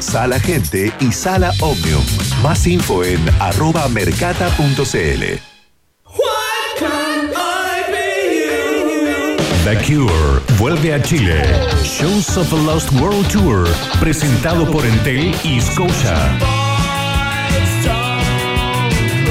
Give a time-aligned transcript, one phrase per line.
[0.00, 2.02] Sala Gente y Sala Omnium.
[2.42, 5.40] Más info en arroba mercata.cl.
[9.64, 11.42] The Cure vuelve a Chile.
[11.84, 13.68] Shows of a Lost World Tour,
[14.00, 16.16] presentado por Entel y Scotia.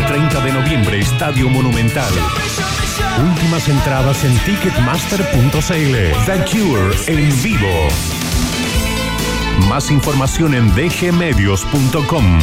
[0.07, 2.13] 30 de noviembre, Estadio Monumental.
[3.21, 6.25] Últimas entradas en ticketmaster.cl.
[6.25, 8.18] The Cure en vivo.
[9.68, 12.39] Más información en dgmedios.com.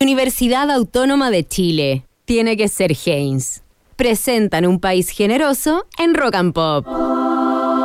[0.00, 2.06] Universidad Autónoma de Chile.
[2.24, 3.62] Tiene que ser Haynes.
[3.96, 6.86] Presentan un país generoso en Rock and Pop.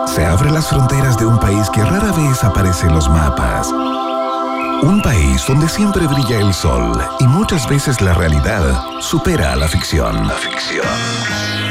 [0.08, 3.72] Se abren las fronteras de un país que rara vez aparece en los mapas.
[4.82, 9.68] Un país donde siempre brilla el sol y muchas veces la realidad supera a la
[9.68, 10.28] ficción.
[10.28, 10.86] La ficción.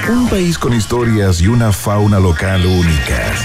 [0.09, 3.45] Un país con historias y una fauna local únicas.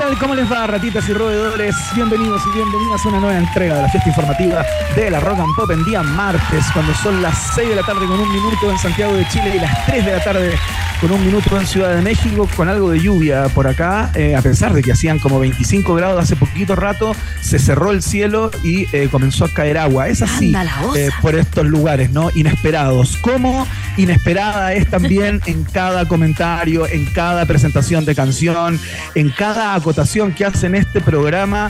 [0.01, 0.15] ¿Qué tal?
[0.15, 0.19] ¿Qué tal?
[0.19, 1.75] ¿Cómo les va, ratitas y roedores?
[1.93, 5.55] Bienvenidos y bienvenidas a una nueva entrega de la fiesta informativa de la Rock and
[5.55, 8.79] Pop en día martes, cuando son las 6 de la tarde con un minuto en
[8.79, 10.55] Santiago de Chile y las 3 de la tarde
[11.01, 14.41] con un minuto en Ciudad de México, con algo de lluvia por acá, eh, a
[14.43, 18.85] pesar de que hacían como 25 grados hace poquito rato, se cerró el cielo y
[18.95, 20.09] eh, comenzó a caer agua.
[20.09, 20.53] Es así
[20.95, 22.29] eh, por estos lugares, ¿no?
[22.35, 23.17] Inesperados.
[23.17, 28.79] ¿Cómo inesperada es también en cada comentario, en cada presentación de canción,
[29.15, 31.69] en cada acotación que hace en este programa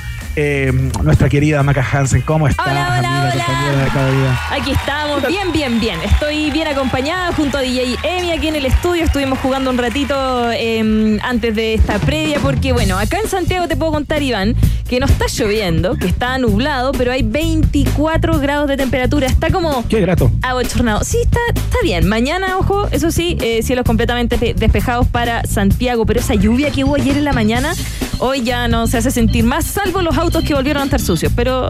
[1.04, 2.22] nuestra querida Maca Hansen?
[2.22, 4.40] ¿Cómo estás, hola, hola, amiga, compañera de cada día?
[4.52, 6.00] Aquí estamos, bien, bien, bien.
[6.04, 9.04] Estoy bien acompañada junto a DJ Emi aquí en el estudio.
[9.04, 13.76] Estuvimos jugando un ratito eh, antes de esta previa, porque bueno, acá en Santiago te
[13.76, 14.56] puedo contar, Iván,
[14.88, 19.28] que no está lloviendo, que está nublado, pero hay 24 grados de temperatura.
[19.28, 19.88] Está como.
[19.88, 20.32] Qué grato.
[20.42, 21.04] Abochornado.
[21.04, 22.08] Sí, está, está bien.
[22.08, 26.96] Mañana, ojo, eso sí, eh, cielos completamente despejados para Santiago, pero esa lluvia que hubo
[26.96, 27.74] ayer en la mañana,
[28.20, 31.32] hoy ya no se hace sentir más, salvo los autos que volvieron a estar sucios.
[31.36, 31.70] Pero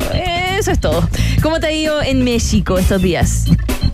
[0.59, 1.07] eso es todo.
[1.41, 3.45] ¿Cómo te ha ido en México estos días?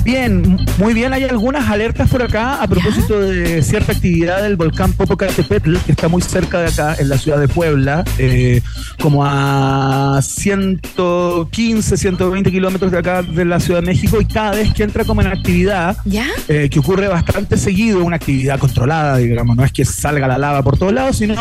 [0.07, 1.11] Bien, muy bien.
[1.11, 6.07] Hay algunas alertas por acá a propósito de cierta actividad del volcán Popocatépetl, que está
[6.07, 8.61] muy cerca de acá, en la ciudad de Puebla, eh,
[9.01, 14.73] como a 115, 120 kilómetros de acá de la Ciudad de México, y cada vez
[14.73, 15.97] que entra como en actividad,
[16.47, 20.63] eh, que ocurre bastante seguido, una actividad controlada, digamos, no es que salga la lava
[20.63, 21.35] por todos lados, sino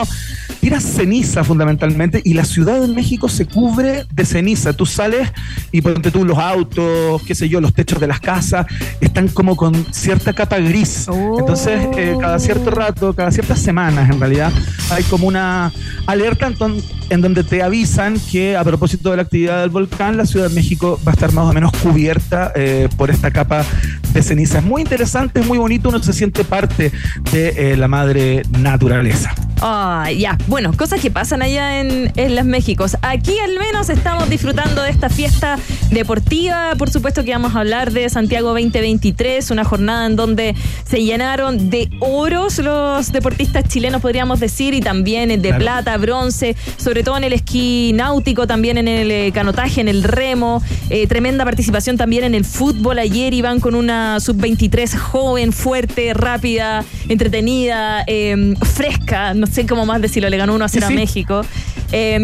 [0.61, 4.73] tira ceniza fundamentalmente, y la Ciudad de México se cubre de ceniza.
[4.73, 5.31] Tú sales
[5.71, 8.56] y ponte tú los autos, qué sé yo, los techos de las casas,
[9.01, 11.09] están como con cierta capa gris.
[11.39, 14.53] Entonces, eh, cada cierto rato, cada ciertas semanas en realidad,
[14.91, 15.73] hay como una
[16.07, 20.27] alerta en, en donde te avisan que a propósito de la actividad del volcán, la
[20.27, 23.65] Ciudad de México va a estar más o menos cubierta eh, por esta capa
[24.13, 24.59] de ceniza.
[24.59, 26.93] Es muy interesante, es muy bonito, uno se siente parte
[27.33, 29.35] de eh, la madre naturaleza.
[29.61, 30.37] Ah, ya.
[30.47, 32.97] Bueno, cosas que pasan allá en, en las Méxicos.
[33.03, 35.59] Aquí al menos estamos disfrutando de esta fiesta
[35.91, 36.75] deportiva.
[36.77, 41.71] Por supuesto que vamos a hablar de Santiago 2023, una jornada en donde se llenaron
[41.71, 47.25] de oros los deportistas chilenos, podríamos decir, y también de plata, bronce, sobre todo en
[47.25, 50.63] el esquí náutico, también en el eh, canotaje, en el remo.
[50.91, 52.99] Eh, tremenda participación también en el fútbol.
[52.99, 59.35] Ayer iban con una sub-23 joven, fuerte, rápida, entretenida, eh, fresca.
[59.35, 61.43] No sé cómo más decirlo, le ganó uno a 0 a México.
[61.93, 62.15] Eh,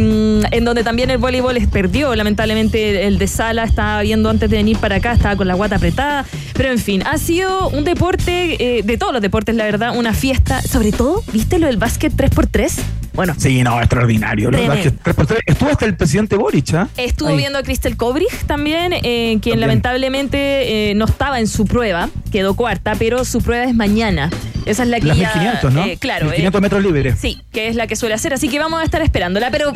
[0.50, 4.78] en donde también el voleibol perdió, lamentablemente el de Sala estaba viendo antes de venir
[4.78, 6.24] para acá, estaba con la guata apretada,
[6.54, 10.14] pero en fin, ha sido un deporte, eh, de todos los deportes la verdad, una
[10.14, 13.01] fiesta, sobre todo, ¿viste lo del básquet 3x3?
[13.14, 13.34] Bueno.
[13.36, 14.50] Sí, no, extraordinario.
[14.50, 15.38] Lo del básquet 3x3.
[15.46, 16.86] Estuvo hasta el presidente Boric, ¿eh?
[16.96, 17.36] Estuvo Ahí.
[17.36, 19.60] viendo a Crystal Kobrich también, eh, quien También.
[19.60, 24.30] lamentablemente eh, no estaba en su prueba, quedó cuarta, pero su prueba es mañana.
[24.64, 25.84] Esa es la que Las ya, 1500, ¿no?
[25.84, 26.26] eh, claro.
[26.26, 27.18] 1500 eh, metros libres.
[27.18, 29.50] Sí, que es la que suele hacer, así que vamos a estar esperándola.
[29.50, 29.72] Pero,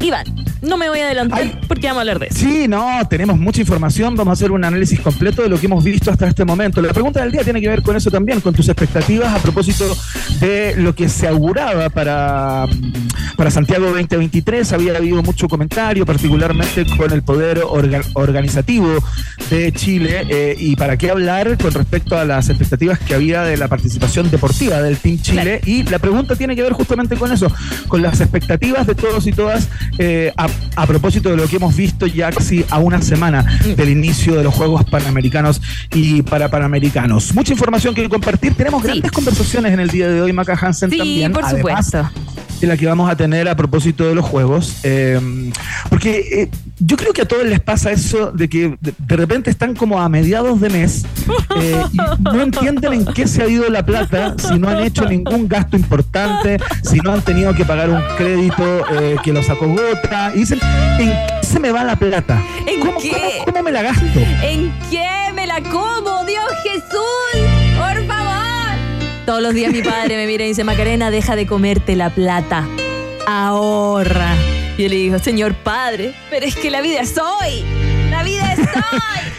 [0.00, 0.24] Iván,
[0.62, 1.60] no me voy a adelantar Ay.
[1.68, 2.38] porque vamos a hablar de eso.
[2.38, 5.84] Sí, no, tenemos mucha información, vamos a hacer un análisis completo de lo que hemos
[5.84, 6.80] visto hasta este momento.
[6.80, 9.84] La pregunta del día tiene que ver con eso también, con tus expectativas a propósito
[10.40, 12.66] de lo que se auguraba para,
[13.36, 17.62] para Santiago 2023 había habido mucho comentario, particularmente con el poder
[18.14, 18.98] organizativo
[19.50, 20.26] de Chile.
[20.28, 24.30] Eh, y para qué hablar con respecto a las expectativas que había de la participación
[24.30, 25.60] deportiva del Team Chile.
[25.66, 27.52] Y la pregunta tiene que ver justamente con eso,
[27.88, 29.68] con las expectativas de todos y todas
[29.98, 33.74] eh, a, propósito de lo que hemos visto ya casi a una semana mm.
[33.74, 35.60] del inicio de los Juegos Panamericanos
[35.92, 37.34] y para Panamericanos.
[37.34, 38.54] Mucha información que compartir.
[38.54, 41.32] Tenemos grandes conversaciones en el día de hoy, Maca Hansen, sí, también.
[41.32, 42.10] por supuesto
[42.62, 44.76] de la que vamos a tener a propósito de los juegos.
[44.84, 45.20] Eh,
[45.90, 49.74] porque eh, yo creo que a todos les pasa eso de que de, repente están
[49.74, 51.04] como a mediados de mes
[51.56, 55.04] eh, y no entienden en qué se ha ido la plata, si no han hecho
[55.06, 58.84] ningún gasto importante, si no han tenido que pagar un crédito
[59.22, 60.32] que los acogota.
[60.34, 60.60] Y dicen,
[60.98, 62.42] ¿en qué se me va la plata?
[62.66, 63.42] ¿En ¿Cómo, qué?
[63.44, 64.20] ¿Cómo me la gasto?
[64.42, 67.51] ¿En qué me la como, Dios Jesús?
[69.26, 72.66] Todos los días mi padre me mira y dice, Macarena, deja de comerte la plata.
[73.26, 74.34] Ahorra.
[74.76, 77.62] Y yo le digo, señor padre, pero es que la vida es hoy.
[78.10, 79.32] La vida es hoy.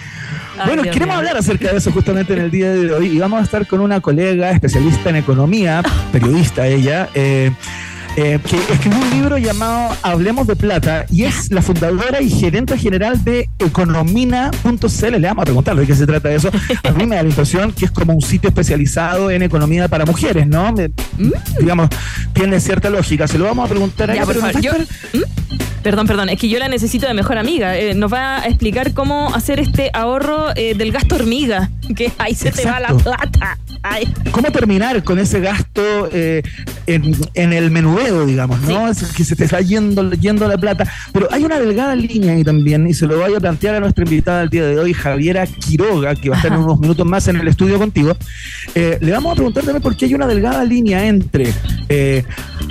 [0.65, 3.44] bueno, queremos hablar acerca de eso justamente en el día de hoy y vamos a
[3.44, 5.83] estar con una colega especialista en economía,
[6.13, 7.51] periodista ella, eh,
[8.15, 12.77] eh, que escribió un libro llamado Hablemos de Plata y es la fundadora y gerente
[12.77, 15.19] general de economina.cl.
[15.19, 16.51] Le vamos a preguntar de qué se trata eso.
[16.83, 20.06] A mí me da la impresión que es como un sitio especializado en economía para
[20.06, 20.71] mujeres, ¿no?
[20.74, 21.31] Mm.
[21.60, 21.89] Digamos,
[22.33, 23.27] tiene cierta lógica.
[23.27, 24.25] Se lo vamos a preguntar a ella.
[24.25, 25.18] ¿Mm?
[25.81, 27.77] Perdón, perdón, es que yo la necesito de mejor amiga.
[27.77, 32.36] Eh, nos va a explicar cómo hacer este ahorro eh, del gasto hormiga, que ahí
[32.36, 33.57] se te va la plata.
[34.31, 36.41] ¿Cómo terminar con ese gasto eh,
[36.88, 38.88] en, el menudeo, digamos, ¿no?
[38.88, 40.89] Es que se te está yendo, yendo la plata.
[41.12, 44.03] Pero hay una delgada línea ahí también, y se lo voy a plantear a nuestra
[44.06, 47.27] invitada del día de hoy, Javiera Quiroga, que va a estar en unos minutos más
[47.27, 48.15] en el estudio contigo.
[48.74, 51.53] Eh, le vamos a preguntar también por qué hay una delgada línea entre
[51.89, 52.24] eh,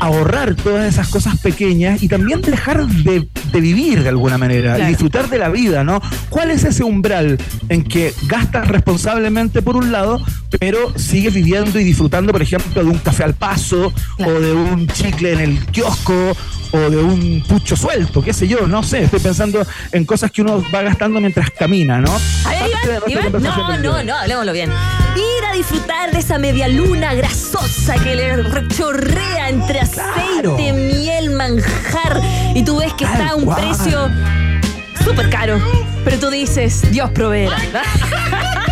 [0.03, 5.29] ahorrar todas esas cosas pequeñas y también dejar de, vivir de alguna manera y disfrutar
[5.29, 6.03] de la vida, ¿no?
[6.29, 7.39] ¿Cuál es ese umbral
[7.69, 10.21] en que gastas responsablemente por un lado,
[10.59, 14.89] pero sigues viviendo y disfrutando, por ejemplo, de un café al paso o de un
[14.89, 16.33] chicle en el kiosco
[16.73, 20.43] o de un pucho suelto, qué sé yo, no sé, estoy pensando en cosas que
[20.43, 22.11] uno va gastando mientras camina, ¿no?
[22.45, 24.71] A ver, no, no, no, hablemoslo bien.
[25.15, 32.21] Ir a disfrutar de esa media luna grasosa que le rechorrea entre aceite, miel, manjar.
[32.55, 34.11] Y tú ves que está a un precio
[35.05, 35.61] súper caro,
[36.05, 37.57] pero tú dices, Dios proveerá.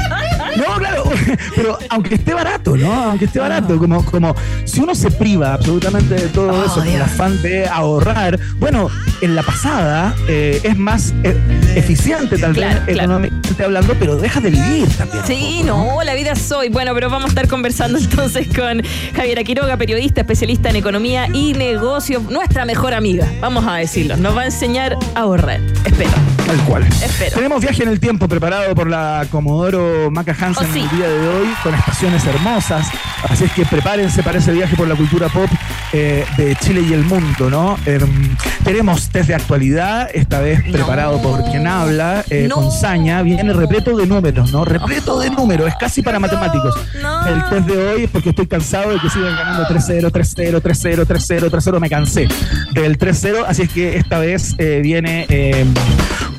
[0.61, 1.05] No, claro,
[1.57, 2.93] pero aunque esté barato, ¿no?
[2.93, 4.35] Aunque esté barato, como, como
[4.65, 8.89] si uno se priva absolutamente de todo oh, eso con el afán de ahorrar, bueno,
[9.21, 11.37] en la pasada eh, es más eh,
[11.77, 15.25] eficiente tal vez económicamente hablando, pero deja de vivir también.
[15.27, 16.69] Sí, no, la vida soy.
[16.69, 18.83] Bueno, pero vamos a estar conversando entonces con
[19.15, 24.17] Javiera Quiroga, periodista, especialista en economía y negocios, nuestra mejor amiga, vamos a decirlo.
[24.17, 25.61] Nos va a enseñar a ahorrar.
[25.85, 26.11] Espero.
[26.51, 26.83] Tal cual.
[26.83, 27.37] Espero.
[27.37, 31.29] Tenemos viaje en el tiempo preparado por la Comodoro Maca Hansen oh, el día de
[31.29, 32.89] hoy con estaciones hermosas.
[33.29, 35.49] Así es que prepárense para ese viaje por la cultura pop
[35.93, 37.79] eh, de Chile y el mundo, ¿no?
[37.87, 43.23] Em, tenemos test de actualidad, esta vez preparado por quien habla, eh, con Saña.
[43.23, 44.65] Viene repleto de números, ¿no?
[44.65, 46.75] Repleto de números, es casi para matemáticos.
[47.29, 51.07] El test de hoy es porque estoy cansado de que sigan ganando 3-0, 3-0, 3-0,
[51.07, 51.81] 3-0, 3-0.
[51.81, 52.27] Me cansé
[52.73, 55.73] del 3-0, así es que esta vez eh, viene em,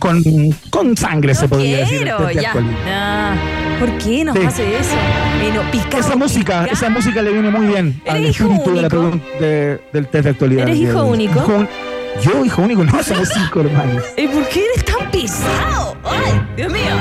[0.02, 0.24] con,
[0.72, 2.06] con sangre, se podría decir.
[2.34, 2.54] ya.
[2.88, 3.36] Ah,
[3.80, 4.96] ¿Por qué nos hace eso?
[5.98, 10.30] esa música, esa música le viene muy bien al espíritu de la del test de
[10.32, 10.68] actualidad.
[10.68, 11.68] ¿Eres hijo único?
[12.24, 14.04] yo, hijo único, no, somos cinco hermanos.
[14.18, 15.96] ¿Y por qué eres tan pesado?
[16.04, 16.96] ¡Ay, Dios mío!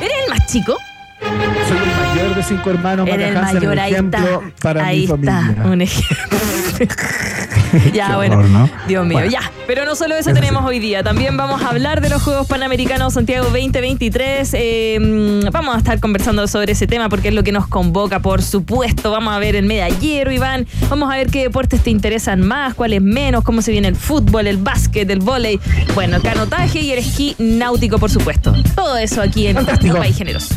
[0.00, 0.76] ¿Eres el más chico?
[1.68, 3.08] Soy el mayor de cinco hermanos.
[3.08, 4.40] Eres el mayor, ahí está.
[4.60, 6.38] Para ahí está, un ejemplo.
[7.92, 8.68] ya, bueno.
[8.86, 9.40] Dios mío, ya.
[9.66, 11.02] Pero no solo eso, tenemos hoy día.
[11.02, 14.50] También vamos a hablar de los Juegos Panamericanos Santiago 2023.
[14.54, 18.42] Eh, vamos a estar conversando sobre ese tema porque es lo que nos convoca, por
[18.42, 19.10] supuesto.
[19.10, 20.66] Vamos a ver el medallero, Iván.
[20.90, 24.46] Vamos a ver qué deportes te interesan más, cuáles menos, cómo se viene el fútbol,
[24.46, 25.58] el básquet, el vóley.
[25.94, 28.54] Bueno, el canotaje y el esquí náutico, por supuesto.
[28.74, 30.54] Todo eso aquí en País Generoso.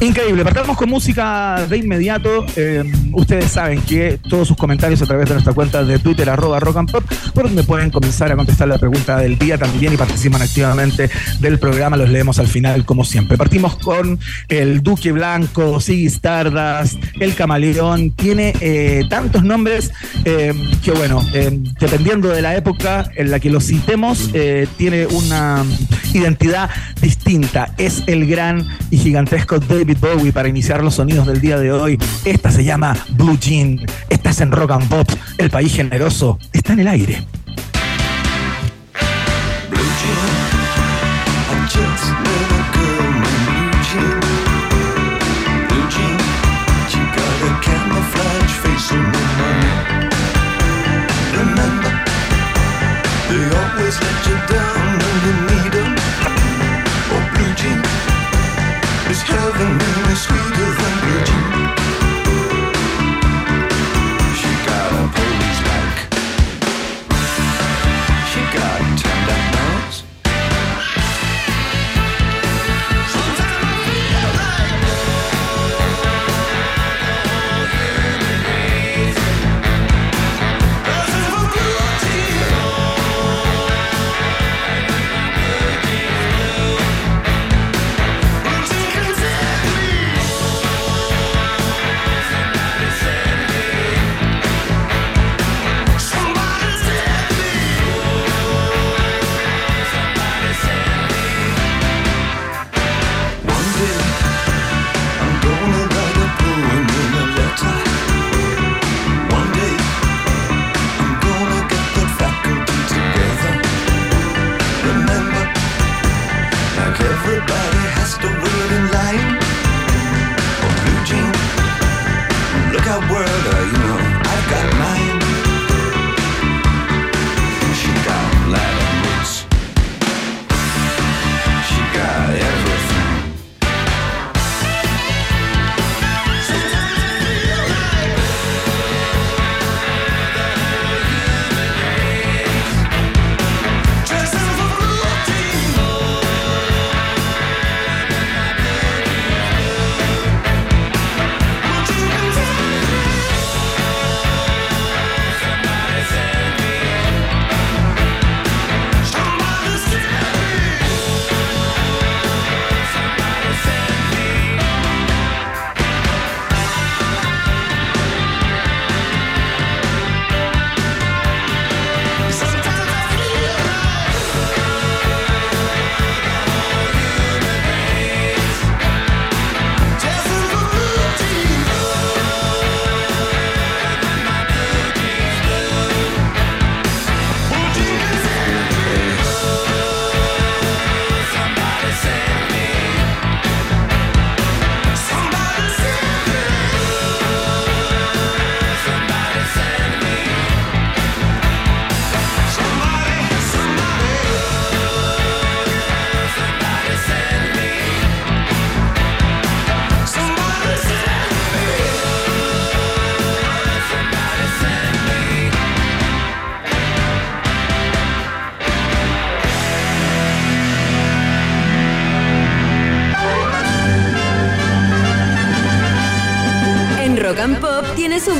[0.00, 2.46] Increíble, partamos con música de inmediato.
[2.56, 6.58] Eh, ustedes saben que todos sus comentarios a través de nuestra cuenta de Twitter, arroba
[6.58, 7.04] rock and pop,
[7.34, 11.58] por donde pueden comenzar a contestar la pregunta del día también y participan activamente del
[11.58, 11.98] programa.
[11.98, 13.36] Los leemos al final, como siempre.
[13.36, 18.12] Partimos con el Duque Blanco, Siggy Stardust, el Camaleón.
[18.12, 19.92] Tiene eh, tantos nombres
[20.24, 21.22] eh, que, bueno,
[21.78, 24.30] dependiendo de la época en la que lo citemos,
[24.78, 25.62] tiene una
[26.14, 26.70] identidad
[27.02, 27.74] distinta.
[27.76, 31.98] Es el gran y gigantesco David Bowie para iniciar los sonidos del día de hoy.
[32.24, 33.78] Esta se llama Blue Jean.
[34.08, 36.38] Estás en Rock and Pop, el país generoso.
[36.52, 37.24] Está en el aire.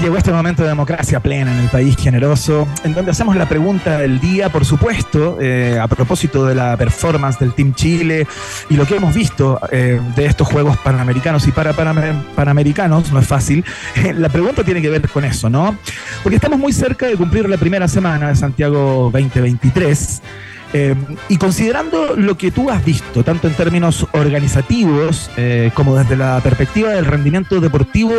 [0.00, 3.98] Llegó este momento de democracia plena en el país generoso, en donde hacemos la pregunta
[3.98, 8.26] del día, por supuesto, eh, a propósito de la performance del Team Chile
[8.68, 13.26] y lo que hemos visto eh, de estos Juegos Panamericanos y para, Panamericanos, no es
[13.26, 13.64] fácil.
[14.16, 15.76] la pregunta tiene que ver con eso, ¿no?
[16.22, 20.22] Porque estamos muy cerca de cumplir la primera semana de Santiago 2023.
[20.72, 20.94] Eh,
[21.28, 26.40] y considerando lo que tú has visto, tanto en términos organizativos eh, como desde la
[26.42, 28.12] perspectiva del rendimiento deportivo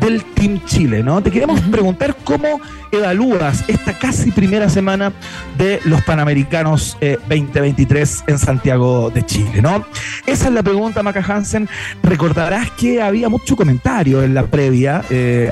[0.00, 1.22] del Team Chile, ¿no?
[1.22, 2.60] Te queremos preguntar cómo
[2.92, 5.12] evalúas esta casi primera semana
[5.58, 9.84] de los Panamericanos 2023 eh, en Santiago de Chile, ¿no?
[10.24, 11.68] Esa es la pregunta, Maca Hansen.
[12.02, 15.02] Recordarás que había mucho comentario en la previa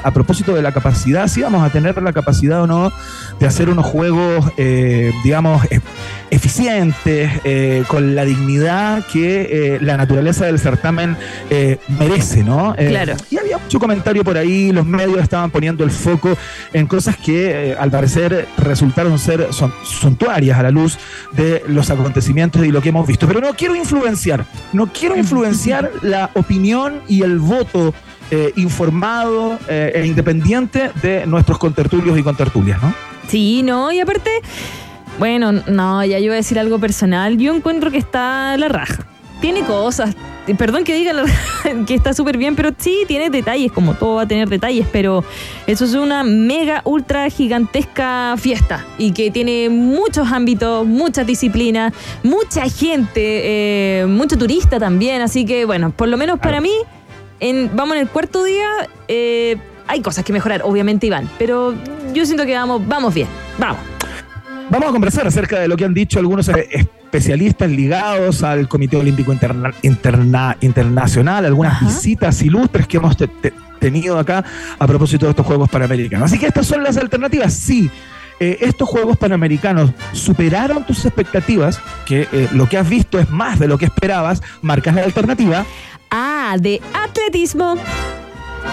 [0.03, 2.93] a propósito de la capacidad, si vamos a tener la capacidad o no
[3.41, 4.53] de hacer unos juegos,
[5.25, 5.63] digamos,
[6.31, 11.17] eficientes, eh, con la dignidad que eh, la naturaleza del certamen
[11.51, 12.75] eh, merece, ¿no?
[12.77, 13.15] claro.
[13.31, 16.37] Y había mucho comentario por ahí, los medios estaban poniendo el foco
[16.73, 20.99] en cosas que al parecer resultaron ser son, suntuarias a la luz
[21.33, 23.27] de los acontecimientos y lo que hemos visto.
[23.27, 27.95] Pero no quiero influenciar, no quiero influenciar la opinión y el voto
[28.57, 32.93] informado e independiente de nuestros contertulios y contertulias, ¿no?
[33.29, 34.43] Sí, no, y aparte
[35.19, 37.39] bueno, no, ya yo voy a decir algo personal.
[37.39, 39.07] Yo encuentro que está la raja.
[39.41, 40.15] Tiene cosas,
[40.55, 41.13] perdón que diga
[41.87, 45.25] que está súper bien, pero sí tiene detalles, como todo va a tener detalles, pero
[45.67, 51.93] eso es una mega, ultra gigantesca fiesta y que tiene muchos ámbitos, muchas disciplinas,
[52.23, 56.73] mucha gente, eh, mucho turista también, así que bueno, por lo menos para mí,
[57.41, 58.69] en, vamos en el cuarto día,
[59.09, 59.57] eh,
[59.87, 61.75] hay cosas que mejorar, obviamente Iván, pero
[62.15, 63.96] yo siento que vamos, vamos bien, vamos.
[64.69, 69.33] Vamos a conversar acerca de lo que han dicho algunos especialistas ligados al Comité Olímpico
[70.61, 73.17] Internacional, algunas visitas ilustres que hemos
[73.79, 74.45] tenido acá
[74.79, 76.31] a propósito de estos Juegos Panamericanos.
[76.31, 77.89] Así que estas son las alternativas, sí.
[78.41, 83.59] Eh, estos Juegos Panamericanos superaron tus expectativas, que eh, lo que has visto es más
[83.59, 85.65] de lo que esperabas, marcas la alternativa.
[86.11, 87.77] Ah, de atletismo.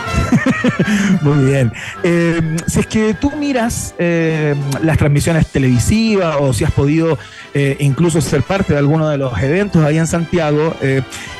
[1.21, 1.71] Muy bien.
[2.03, 7.17] Eh, si es que tú miras eh, las transmisiones televisivas o si has podido
[7.53, 10.75] eh, incluso ser parte de alguno de los eventos ahí en Santiago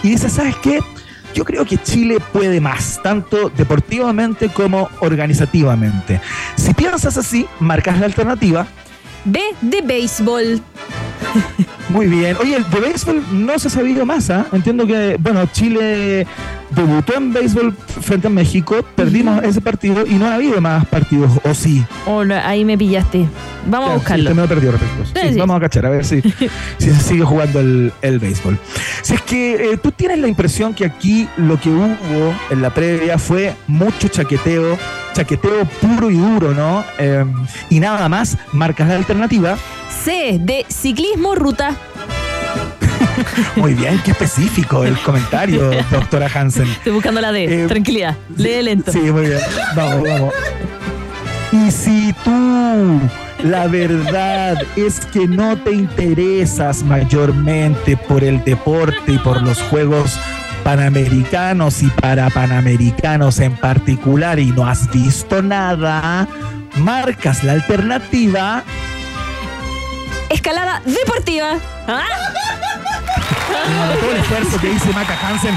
[0.04, 0.80] y dices, ¿sabes qué?
[1.34, 6.22] Yo creo que Chile puede más, tanto deportivamente como organizativamente.
[6.56, 8.68] Si piensas así, marcas la alternativa.
[9.26, 10.62] B de béisbol.
[11.94, 12.36] Muy bien.
[12.42, 14.48] Oye, el de béisbol no se ha sabido más, ¿ah?
[14.52, 16.26] Entiendo que, bueno, Chile
[16.72, 17.72] debutó en béisbol
[18.02, 21.86] frente a México, perdimos ese partido y no ha habido más partidos, ¿o sí?
[22.08, 23.28] Oh, ahí me pillaste.
[23.68, 24.32] Vamos a buscarlo.
[24.32, 25.38] Sí, me perdido respecto.
[25.38, 26.22] Vamos a cachar, a ver si,
[26.80, 28.58] si se sigue jugando el, el, béisbol.
[29.04, 32.72] Si es que eh, tú tienes la impresión que aquí lo que hubo en la
[32.72, 34.80] previa fue mucho chaqueteo,
[35.14, 36.84] chaqueteo puro y duro, ¿no?
[36.98, 37.32] Em,
[37.70, 39.58] y nada más, marcas la alternativa.
[40.04, 41.76] C, de ciclismo ruta.
[43.56, 46.68] Muy bien, qué específico el comentario, doctora Hansen.
[46.68, 47.64] Estoy buscando la D.
[47.64, 48.18] Eh, Tranquilidad.
[48.36, 48.92] Lee lento.
[48.92, 49.40] Sí, muy bien.
[49.76, 50.34] Vamos, vamos.
[51.52, 53.00] Y si tú
[53.44, 60.18] la verdad es que no te interesas mayormente por el deporte y por los juegos
[60.64, 66.28] panamericanos y para panamericanos en particular y no has visto nada,
[66.78, 68.64] marcas la alternativa.
[70.34, 71.60] Escalada deportiva.
[71.88, 72.06] ¿Ah?
[74.00, 75.56] todo el esfuerzo que dice Maca Hansen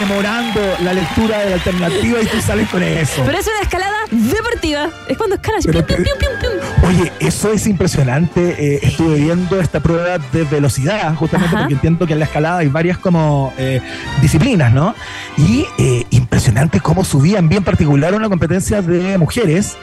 [0.00, 3.22] demorando la lectura de la alternativa y tú sales con eso.
[3.24, 4.88] Pero es una escalada deportiva.
[5.08, 5.64] Es cuando escalas.
[5.66, 8.56] oye, eso es impresionante.
[8.58, 12.68] Eh, estuve viendo esta prueba de velocidad, justamente porque entiendo que en la escalada hay
[12.68, 13.80] varias como eh,
[14.20, 14.94] disciplinas, ¿no?
[15.36, 19.76] Y eh, impresionante cómo subían, bien particular una competencia de mujeres,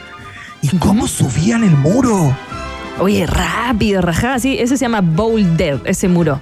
[0.60, 2.34] y cómo subían el muro.
[2.98, 4.56] Oye, rápido, rajada, sí.
[4.58, 6.40] Ese se llama boulder, ese muro.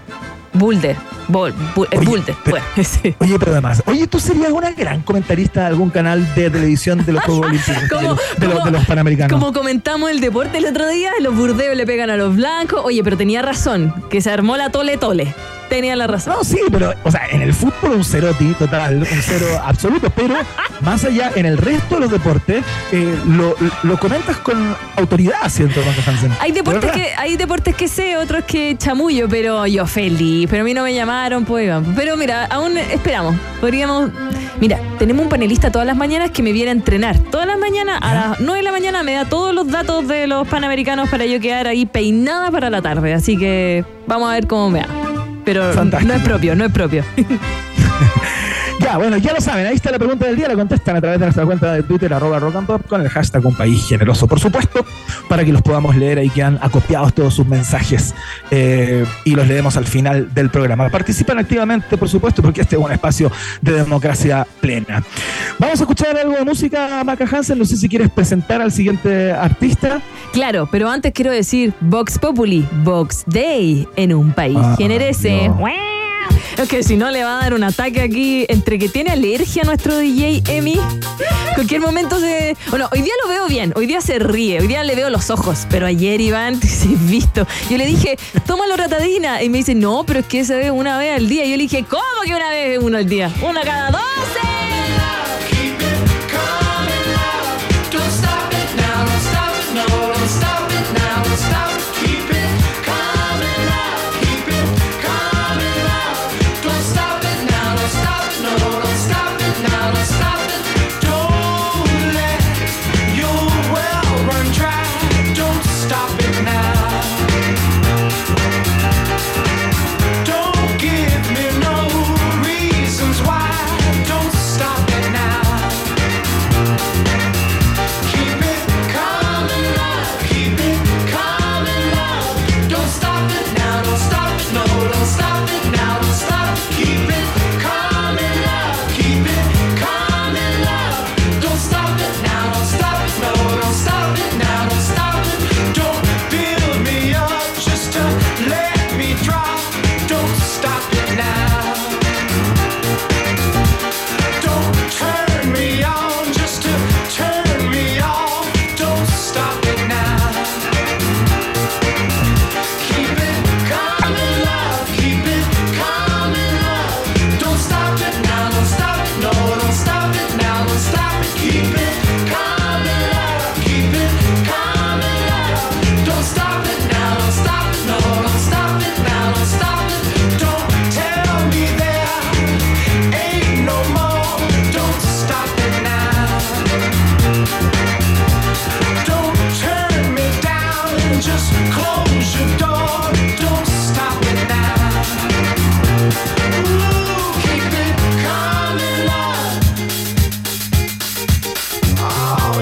[0.53, 0.97] Boulder.
[1.29, 2.37] Bol, oye, Bulde,
[3.21, 7.13] oye, pero además, oye, tú serías una gran comentarista de algún canal de televisión de
[7.13, 8.01] los Juegos Olímpicos,
[8.39, 9.33] de, los, de, los, Panamericanos.
[9.33, 12.83] Como comentamos el deporte el otro día, los burdeos le pegan a los blancos.
[12.85, 15.33] Oye, pero tenía razón, que se armó la tole tole
[15.73, 16.35] tenía la razón.
[16.35, 20.35] No, sí, pero, o sea, en el fútbol un ceroti total, un cero absoluto, pero
[20.83, 25.81] más allá, en el resto de los deportes, eh, lo, lo, comentas con autoridad, siento,
[26.07, 26.31] Hansen.
[26.41, 30.65] Hay deportes, que, hay deportes que sé, otros que chamullo, pero yo feliz, pero a
[30.67, 34.11] mí no me llamaron, pues Pero mira, aún esperamos, podríamos...
[34.61, 37.19] Mira, tenemos un panelista todas las mañanas que me viene a entrenar.
[37.19, 40.29] Todas las mañanas, a las 9 de la mañana, me da todos los datos de
[40.29, 43.13] los panamericanos para yo quedar ahí peinada para la tarde.
[43.13, 45.12] Así que vamos a ver cómo me va
[45.45, 47.05] pero no es propio, no es propio.
[48.83, 51.21] Ya, bueno, ya lo saben, ahí está la pregunta del día, la contestan a través
[51.21, 54.27] de nuestra cuenta de Twitter, arroba rock and pop, con el hashtag un país generoso,
[54.27, 54.85] por supuesto,
[55.29, 58.13] para que los podamos leer ahí que han acopiado todos sus mensajes
[58.51, 60.89] eh, y los leemos al final del programa.
[60.89, 65.03] Participan activamente, por supuesto, porque este es un espacio de democracia plena.
[65.61, 69.31] Vamos a escuchar algo de música, Maca Hansen, no sé si quieres presentar al siguiente
[69.31, 70.01] artista.
[70.33, 75.51] Claro, pero antes quiero decir Vox Populi, Vox Day, en un país ah, generese.
[76.59, 79.65] Es que si no le va a dar un ataque aquí entre que tiene alergia
[79.65, 80.79] nuestro DJ Emi.
[81.55, 82.57] Cualquier momento se.
[82.71, 85.31] Bueno, hoy día lo veo bien, hoy día se ríe, hoy día le veo los
[85.31, 87.47] ojos, pero ayer Iván, sí, visto.
[87.71, 89.43] Yo le dije, tómalo ratadina.
[89.43, 91.45] Y me dice, no, pero es que se ve una vez al día.
[91.45, 93.31] Y yo le dije, ¿cómo que una vez uno al día?
[93.43, 94.12] Una cada doce.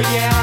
[0.03, 0.40] yeah.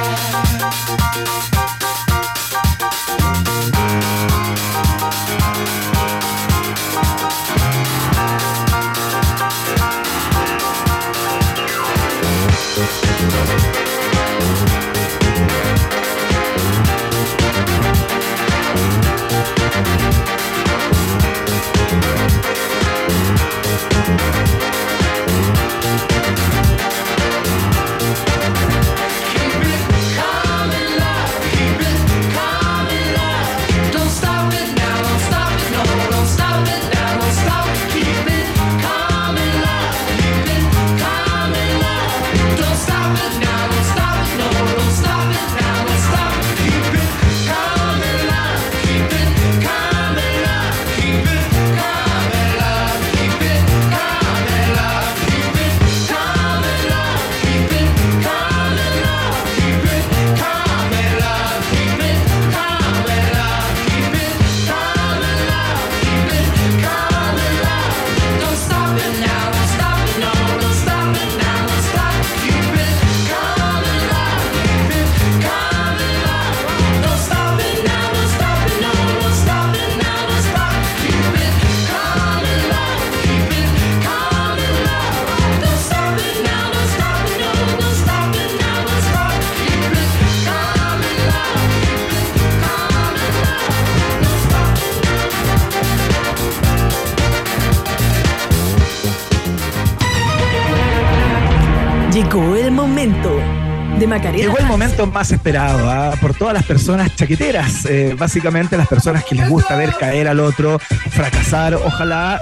[104.17, 104.37] Macarena.
[104.37, 106.13] Llegó el momento más esperado ¿ah?
[106.19, 110.39] por todas las personas chaqueteras, eh, básicamente las personas que les gusta ver caer al
[110.39, 112.39] otro, fracasar, ojalá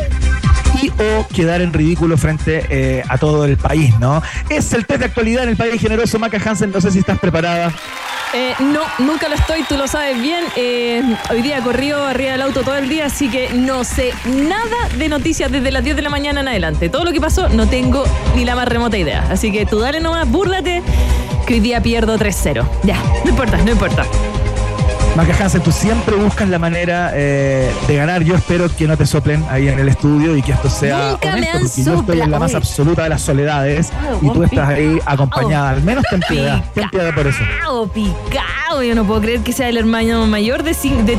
[0.82, 4.22] y o quedar en ridículo frente eh, a todo el país, ¿no?
[4.50, 7.20] Es el test de actualidad en el país generoso, Maca Hansen, no sé si estás
[7.20, 7.74] preparada.
[8.34, 10.44] Eh, no, nunca lo estoy, tú lo sabes bien.
[10.58, 14.90] Eh, hoy día corrió arriba del auto todo el día, así que no sé nada
[14.98, 16.90] de noticias desde las 10 de la mañana en adelante.
[16.90, 18.04] Todo lo que pasó no tengo
[18.36, 19.26] ni la más remota idea.
[19.30, 20.84] Así que tú dale nomás, búrlate,
[21.46, 22.66] que hoy día pierdo 3-0.
[22.84, 24.06] Ya, no importa, no importa.
[25.16, 28.22] Maca Hansen, tú siempre buscas la manera eh, de ganar.
[28.24, 31.28] Yo espero que no te soplen ahí en el estudio y que esto sea Nunca
[31.28, 32.58] me honesto, han porque yo estoy en la más soplado.
[32.70, 35.70] absoluta de las soledades Ah, y tú estás ahí acompañada.
[35.70, 37.40] Al menos ten piedad, ten Picao, piedad por eso.
[37.94, 38.84] picao.
[38.84, 41.18] Yo no puedo creer que sea el hermano mayor de, de, de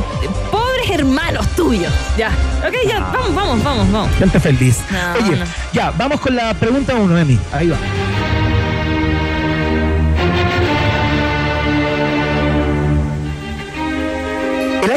[0.51, 1.91] pobres hermanos tuyos.
[2.19, 2.27] Ya,
[2.67, 4.11] ok, ya, vamos, vamos, vamos, vamos.
[4.19, 4.77] Gente feliz.
[4.91, 5.45] No, Oye, no.
[5.73, 7.39] ya, vamos con la pregunta uno, Emi.
[7.51, 7.77] Ahí va.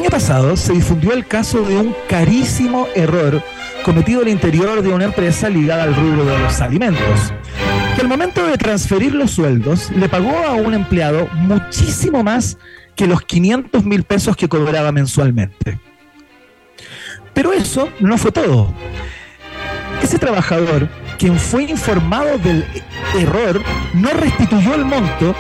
[0.00, 3.42] Año pasado se difundió el caso de un carísimo error
[3.84, 7.34] cometido al interior de una empresa ligada al rubro de los alimentos,
[7.94, 12.56] que al momento de transferir los sueldos le pagó a un empleado muchísimo más
[12.96, 15.78] que los 500 mil pesos que cobraba mensualmente.
[17.34, 18.72] Pero eso no fue todo.
[20.02, 22.64] Ese trabajador, quien fue informado del
[23.18, 23.60] error,
[23.92, 25.34] no restituyó el monto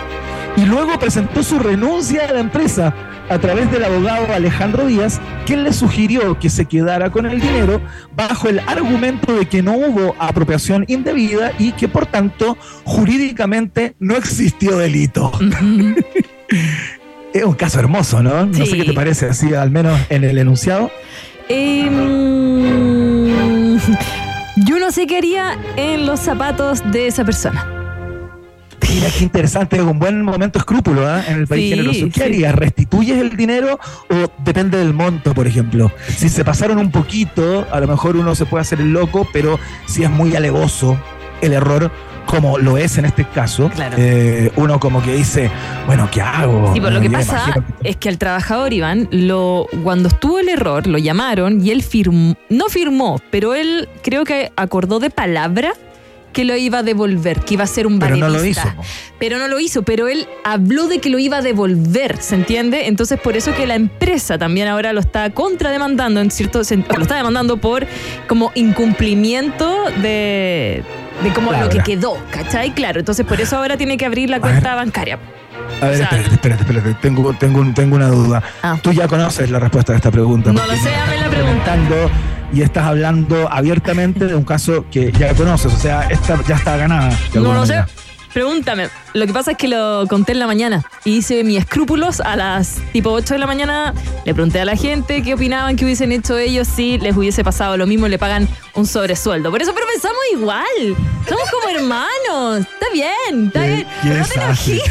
[0.58, 2.94] y luego presentó su renuncia a la empresa
[3.30, 7.80] a través del abogado Alejandro Díaz, quien le sugirió que se quedara con el dinero
[8.14, 14.16] bajo el argumento de que no hubo apropiación indebida y que por tanto jurídicamente no
[14.16, 15.30] existió delito.
[17.32, 18.46] es un caso hermoso, ¿no?
[18.46, 20.90] No sé qué te parece, así al menos en el enunciado.
[21.48, 22.58] Em,
[24.56, 27.79] yo no sé qué haría en los zapatos de esa persona.
[28.88, 31.22] Mira qué interesante, es un buen momento escrúpulo ¿ah?
[31.28, 32.06] en el país Sí, generoso.
[32.06, 32.22] ¿Qué sí.
[32.22, 32.54] harías?
[32.54, 33.78] ¿Restituyes el dinero
[34.10, 35.92] o depende del monto, por ejemplo?
[36.08, 39.58] Si se pasaron un poquito, a lo mejor uno se puede hacer el loco, pero
[39.86, 40.98] si es muy alevoso
[41.40, 41.90] el error,
[42.26, 43.96] como lo es en este caso, Claro.
[43.98, 45.50] eh, uno como que dice,
[45.86, 46.72] bueno, ¿qué hago?
[46.74, 50.86] Sí, por lo que pasa es que al trabajador, Iván, lo, cuando estuvo el error,
[50.86, 55.72] lo llamaron y él firmó, no firmó, pero él creo que acordó de palabra
[56.32, 58.62] que lo iba a devolver, que iba a ser un Pero no lo hizo.
[59.18, 62.86] Pero no lo hizo, pero él habló de que lo iba a devolver, ¿se entiende?
[62.86, 67.02] Entonces por eso que la empresa también ahora lo está contrademandando en cierto sentido, lo
[67.02, 67.86] está demandando por
[68.28, 70.82] como incumplimiento de,
[71.22, 71.64] de como Claro.
[71.66, 72.72] lo que quedó, ¿cachai?
[72.74, 75.18] Claro, entonces por eso ahora tiene que abrir la cuenta bancaria.
[75.80, 76.94] A ver, O sea- espérate, espérate, espérate.
[77.00, 78.42] Tengo, tengo, tengo una duda.
[78.62, 78.78] Ah.
[78.82, 80.52] Tú ya conoces la respuesta de esta pregunta.
[80.52, 81.64] No lo sé, dame la estás pregunta.
[81.76, 82.10] comentando
[82.52, 86.76] Y estás hablando abiertamente de un caso que ya conoces, o sea, esta ya está
[86.76, 87.16] ganada.
[87.34, 87.84] No lo sé.
[88.32, 88.88] Pregúntame.
[89.12, 92.36] Lo que pasa es que lo conté en la mañana y hice mis escrúpulos a
[92.36, 93.92] las tipo 8 de la mañana.
[94.24, 97.76] Le pregunté a la gente qué opinaban que hubiesen hecho ellos si les hubiese pasado
[97.76, 99.50] lo mismo, le pagan un sobresueldo.
[99.50, 100.96] Por eso, pero pensamos igual.
[101.28, 102.60] Somos como hermanos.
[102.60, 103.86] Está bien, está Qué- bien.
[104.02, 104.82] qué Pero no te enojes.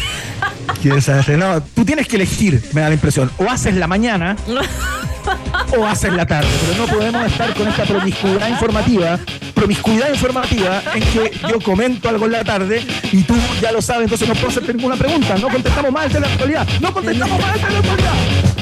[0.81, 1.37] Qué desastre.
[1.37, 3.31] No, tú tienes que elegir, me da la impresión.
[3.37, 4.35] O haces la mañana
[5.77, 6.47] o haces la tarde.
[6.69, 9.19] Pero no podemos estar con esta promiscuidad informativa,
[9.53, 14.08] promiscuidad informativa en que yo comento algo en la tarde y tú ya lo sabes,
[14.09, 15.37] entonces no puedo hacerte ninguna pregunta.
[15.37, 16.67] No contestamos más de la actualidad.
[16.81, 18.13] No contestamos más de la actualidad.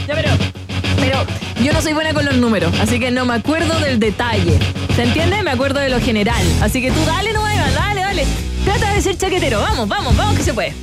[0.06, 0.30] Ya, pero,
[1.00, 1.26] pero
[1.64, 4.60] yo no soy buena con los números, así que no me acuerdo del detalle.
[4.94, 5.42] ¿Se entiende?
[5.44, 6.46] Me acuerdo de lo general.
[6.62, 8.26] Así que tú dale, no Eva, dale, dale.
[8.66, 9.62] Trata de ser chaquetero.
[9.62, 10.74] Vamos, vamos, vamos que se puede.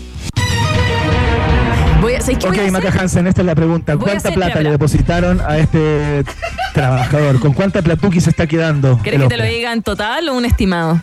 [2.00, 2.70] Voy a, ¿sabes qué voy a Ok?
[2.70, 3.96] Maca Hansen, esta es la pregunta.
[3.96, 6.24] Voy ¿Cuánta plata le depositaron a este
[6.72, 7.38] trabajador?
[7.38, 8.98] ¿Con cuánta platuqui se está quedando?
[9.03, 11.03] ¿Quieres que te lo diga en total o un estimado?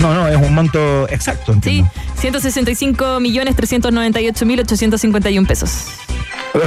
[0.00, 1.52] No, no, es un monto exacto.
[1.62, 1.90] Sí, entiendo.
[2.20, 5.86] 165 millones 398 mil 851 pesos.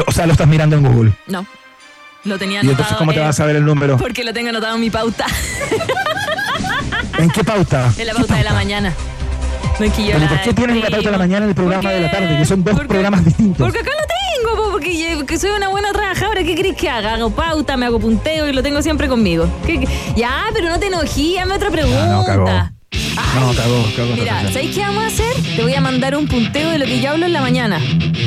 [0.07, 1.13] O sea, lo estás mirando en Google.
[1.27, 1.45] No.
[2.23, 2.71] Lo tenía ¿Y anotado.
[2.73, 3.97] entonces cómo te en- vas a ver el número?
[3.97, 5.25] Porque lo tengo anotado en mi pauta.
[7.17, 7.91] ¿En qué pauta?
[7.97, 8.93] En la ¿Qué pauta de la mañana.
[9.79, 11.45] No es que yo Pero ¿y la por qué tienes la pauta de la mañana
[11.45, 12.37] y el programa Porque- de la tarde?
[12.37, 13.57] Que son dos porque- programas distintos.
[13.57, 14.07] Porque acá lo
[14.53, 16.43] tengo, po, porque soy una buena trabajadora.
[16.43, 17.15] ¿Qué querés que haga?
[17.15, 19.47] Hago pauta, me hago punteo y lo tengo siempre conmigo.
[20.15, 22.05] Ya, pero no te enojí, hazme otra pregunta.
[22.35, 22.80] no,
[23.35, 24.13] No, cagó, cagó.
[24.15, 24.41] Mira.
[24.51, 25.33] ¿sabéis qué vamos a hacer?
[25.55, 27.79] Te voy a mandar un punteo de lo que yo hablo en la mañana.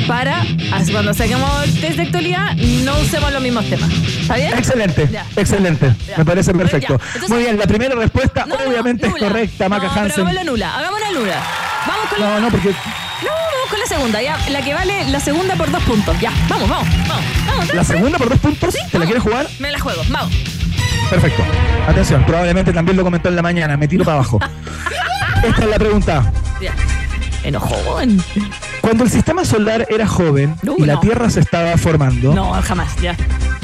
[0.07, 0.43] Para
[0.91, 3.89] cuando saquemos el test de actualidad, no usemos los mismos temas.
[3.91, 4.57] ¿Está bien?
[4.57, 5.25] Excelente, Ya.
[5.35, 5.93] excelente.
[6.07, 6.17] Ya.
[6.17, 6.93] Me parece perfecto.
[7.13, 10.21] Entonces- Muy bien, la primera respuesta No, no, obviamente es correcta, Maca no, pero Hansen.
[10.21, 11.43] hagámosla nula, hagámosla nula.
[11.87, 15.09] Vamos con la, No, no, porque no, vamos con la segunda, ya, la que vale
[15.09, 16.19] la segunda por dos puntos.
[16.19, 17.73] Ya, vamos, vamos, vamos, vamos.
[17.73, 19.47] la segunda por dos puntos, ¿te la quieres jugar?
[19.59, 20.33] Me la juego, vamos.
[21.09, 21.43] Perfecto.
[21.87, 24.39] Atención, probablemente también lo comentó en la mañana, me tiro para abajo.
[25.43, 26.31] Esta es la pregunta.
[27.43, 28.23] Enojón.
[28.81, 30.99] Cuando el sistema solar era joven No, y la no.
[31.01, 33.15] Tierra se estaba formando, No, jamás, ya.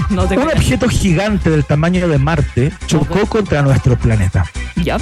[0.10, 4.46] No te un objeto gigante del tamaño de Marte chocó contra nuestro planeta.
[4.76, 4.98] Ya.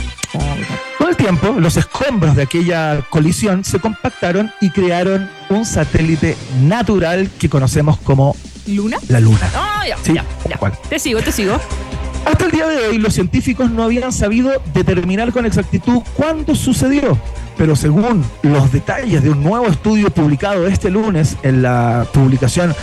[0.97, 7.29] Con el tiempo, los escombros de aquella colisión se compactaron y crearon un satélite natural
[7.39, 8.35] que conocemos como
[8.67, 8.97] ¿Luna?
[9.07, 9.49] la Luna.
[9.55, 10.57] Ah, ya, Sí, ya, ya.
[10.89, 11.59] Te sigo, te sigo.
[12.25, 17.17] Hasta el día de hoy, los científicos no habían sabido determinar con exactitud cuándo sucedió,
[17.57, 22.75] pero según los detalles de un nuevo estudio publicado este lunes en la publicación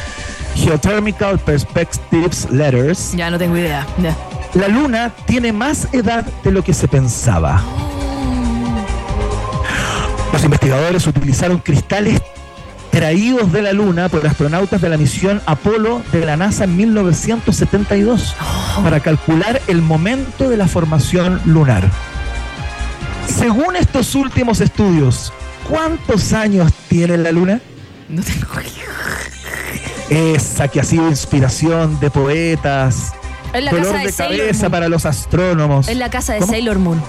[0.57, 3.87] Geothermal Perspectives Letters, Ya no tengo idea.
[4.03, 4.17] Ya.
[4.55, 7.63] la Luna tiene más edad de lo que se pensaba.
[10.33, 12.21] Los investigadores utilizaron cristales
[12.97, 18.35] traídos de la Luna por astronautas de la misión Apolo de la NASA en 1972
[18.83, 21.91] para calcular el momento de la formación lunar.
[23.29, 25.31] Según estos últimos estudios,
[25.69, 27.61] ¿cuántos años tiene la Luna?
[28.09, 28.47] No tengo
[30.09, 33.13] Esa que ha sido inspiración de poetas,
[33.53, 34.73] la dolor casa de de Sailor cabeza Moon.
[34.73, 35.89] para los astrónomos.
[35.89, 36.51] Es la casa de ¿Cómo?
[36.51, 37.03] Sailor Moon.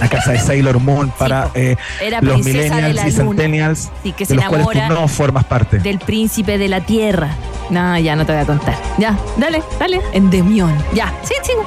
[0.00, 4.26] La casa de Sailor Moon para eh, Era los millennials la y centennials Sí, que
[4.26, 5.78] de los cuales tú no formas parte.
[5.78, 7.30] del príncipe de la tierra.
[7.70, 8.76] No, ya no te voy a contar.
[8.98, 10.00] Ya, dale, dale.
[10.12, 10.72] Endemión.
[10.94, 11.64] Ya, sí, sigo.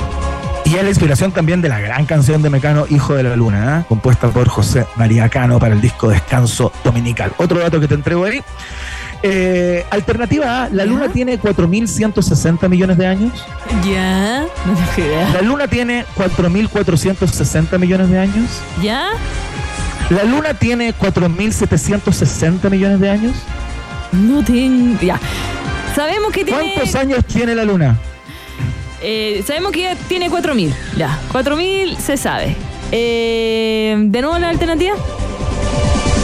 [0.66, 3.80] Y es la inspiración también de la gran canción de Mecano, Hijo de la Luna,
[3.80, 3.86] ¿eh?
[3.90, 7.34] compuesta por José María Cano para el disco Descanso Dominical.
[7.38, 8.42] Otro dato que te entrego ahí.
[9.22, 10.92] Eh, alternativa A, la ¿Ya?
[10.92, 13.34] Luna tiene 4.160 millones de años.
[13.86, 15.30] Ya, no tengo idea.
[15.34, 18.50] La Luna tiene 4.460 millones de años.
[18.82, 19.10] Ya,
[20.10, 23.36] La Luna tiene 4.760 millones de años.
[24.14, 25.00] no tengo.
[25.02, 25.20] Ya.
[25.96, 26.74] Sabemos que tiene.
[26.76, 27.98] ¿Cuántos años tiene la Luna?
[29.02, 30.74] Eh, sabemos que tiene 4000.
[30.98, 32.56] Ya, 4000 se sabe.
[32.92, 34.96] Eh, ¿De nuevo la alternativa?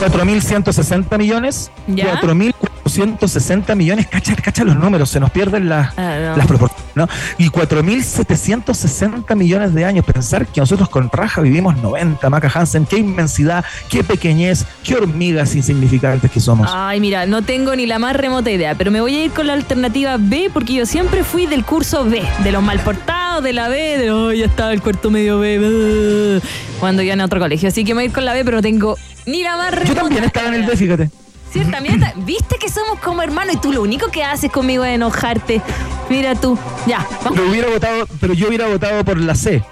[0.01, 2.19] 4.160 millones, ¿Ya?
[2.21, 6.38] 4.460 millones, cacha, cacha los números, se nos pierden las, Ah, no.
[6.38, 7.08] las proporciones, ¿no?
[7.38, 12.97] Y 4.760 millones de años, pensar que nosotros con Raja vivimos 90, Maca Hansen, qué
[12.97, 16.69] inmensidad, qué pequeñez, qué hormigas insignificantes que somos.
[16.73, 19.47] Ay, mira, no tengo ni la más remota idea, pero me voy a ir con
[19.47, 23.53] la alternativa B porque yo siempre fui del curso B, de los mal portados, de
[23.53, 27.39] la B, de oh, ya estaba el cuarto medio B, uh", cuando iba en otro
[27.39, 27.69] colegio.
[27.69, 29.71] Así que me voy a ir con la B, pero no tengo ni la más
[29.71, 29.93] remota.
[29.93, 31.25] Yo también estaba en el B, fíjate.
[31.63, 34.96] También está- ¿Viste que somos como hermanos y tú lo único que haces conmigo es
[34.96, 35.62] enojarte?
[36.10, 36.58] Mira tú.
[36.86, 37.34] Ya, vamos.
[37.39, 39.63] Pero hubiera votado, pero yo hubiera votado por la C.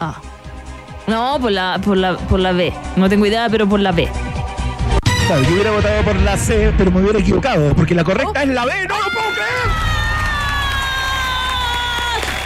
[0.00, 0.16] Ah.
[1.06, 2.72] No, por la, por la, por la B.
[2.96, 4.08] No tengo idea, pero por la B.
[5.26, 8.48] Claro, yo hubiera votado por la C, pero me hubiera equivocado, porque la correcta es
[8.48, 9.48] la B, no lo puedo creer.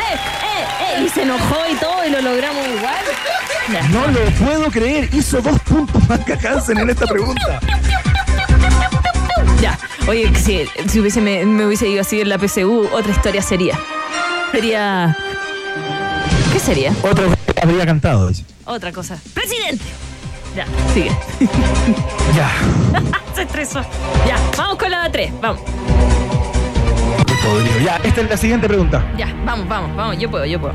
[0.00, 1.04] ¡Eh, eh, eh!
[1.04, 3.04] Y se enojó y todo y lo logramos igual.
[3.92, 7.60] No lo puedo creer, hizo dos puntos Maca Hansen en esta pregunta.
[9.60, 9.78] Ya.
[10.08, 13.78] Oye, si, si hubiese, me, me hubiese ido así en la PSU, otra historia sería.
[14.50, 15.16] Sería.
[16.52, 16.92] ¿Qué sería?
[17.02, 17.24] Otra
[17.62, 18.28] habría cantado.
[18.28, 18.44] dice.
[18.64, 19.18] Otra cosa.
[19.34, 19.84] ¡Presidente!
[20.56, 21.10] Ya, sigue.
[22.36, 22.50] Ya.
[23.34, 23.80] Se estresó.
[24.26, 25.32] Ya, vamos con la 3.
[25.40, 25.60] Vamos.
[27.84, 29.04] Ya, esta es la siguiente pregunta.
[29.16, 30.18] Ya, vamos, vamos, vamos.
[30.18, 30.74] Yo puedo, yo puedo.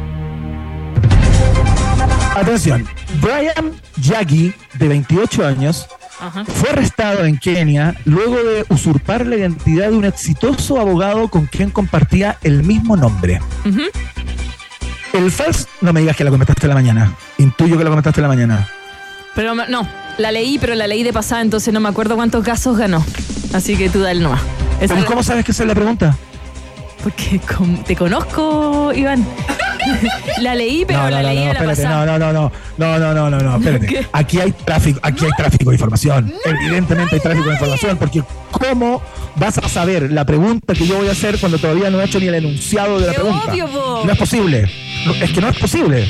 [2.35, 2.87] Atención.
[3.21, 5.87] Brian Yagi, de 28 años,
[6.19, 6.45] Ajá.
[6.45, 11.69] fue arrestado en Kenia luego de usurpar la identidad de un exitoso abogado con quien
[11.69, 13.39] compartía el mismo nombre.
[13.65, 13.81] Ujú.
[15.13, 15.67] El falso.
[15.81, 17.13] No me digas que la comentaste en la mañana.
[17.37, 18.67] Intuyo que la comentaste en la mañana.
[19.35, 22.77] Pero no, la leí, pero la leí de pasada, entonces no me acuerdo cuántos casos
[22.77, 23.05] ganó.
[23.53, 24.41] Así que tú dale nomás.
[24.81, 26.17] Esa ¿Pero es- cómo sabes que esa es la pregunta?
[27.03, 27.39] Porque
[27.85, 29.25] te conozco, Iván.
[30.41, 32.05] la leí, pero no, no, la leí no, a la espérate, pasada.
[32.05, 34.07] No, no, no, no, no, no, no, no, espérate.
[34.11, 36.33] Aquí hay tráfico, aquí hay tráfico de información.
[36.45, 39.01] Evidentemente hay tráfico de información, porque ¿cómo
[39.35, 42.19] vas a saber la pregunta que yo voy a hacer cuando todavía no he hecho
[42.19, 43.53] ni el enunciado de la pregunta?
[43.55, 44.69] No es posible.
[45.21, 46.07] Es que no es posible.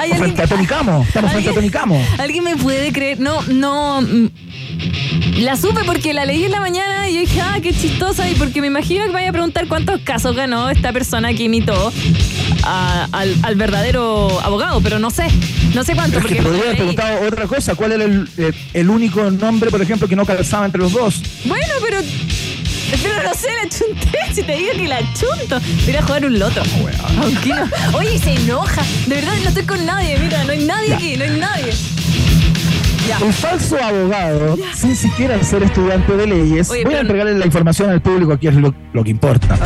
[0.00, 0.44] ¿Hay Frente a.
[0.44, 2.02] Estamos frente a Tony Camo.
[2.18, 3.20] ¿Alguien me puede creer?
[3.20, 4.00] No, no.
[4.02, 4.28] mm,
[5.40, 8.28] La supe porque la leí en la mañana y yo dije, ah, qué chistosa.
[8.30, 11.92] Y porque me imagino que vaya a preguntar cuántos casos ganó esta persona que imitó
[12.62, 15.26] a- al, al verdadero abogado, pero no sé.
[15.74, 16.18] No sé cuánto.
[16.18, 16.94] Es que porque podría lo haber leí.
[16.96, 17.74] preguntado otra cosa.
[17.74, 21.22] ¿Cuál era el, el- el único nombre, por ejemplo, que no calzaba entre los dos?
[21.44, 21.98] Bueno, pero.
[23.02, 24.18] Pero no sé, la chunté.
[24.34, 25.60] Si te digo que la chunto.
[25.86, 26.62] Voy a jugar un loto.
[27.20, 27.68] Aunque no.
[27.98, 28.82] Oye, se enoja.
[29.06, 30.18] De verdad, no estoy con nadie.
[30.18, 31.72] Mira, no hay nadie aquí, no hay nadie.
[33.08, 33.18] Ya.
[33.24, 37.90] Un falso abogado, sin siquiera ser estudiante de leyes, Oye, voy a entregarle la información
[37.90, 39.58] al público, aquí es lo, lo que importa.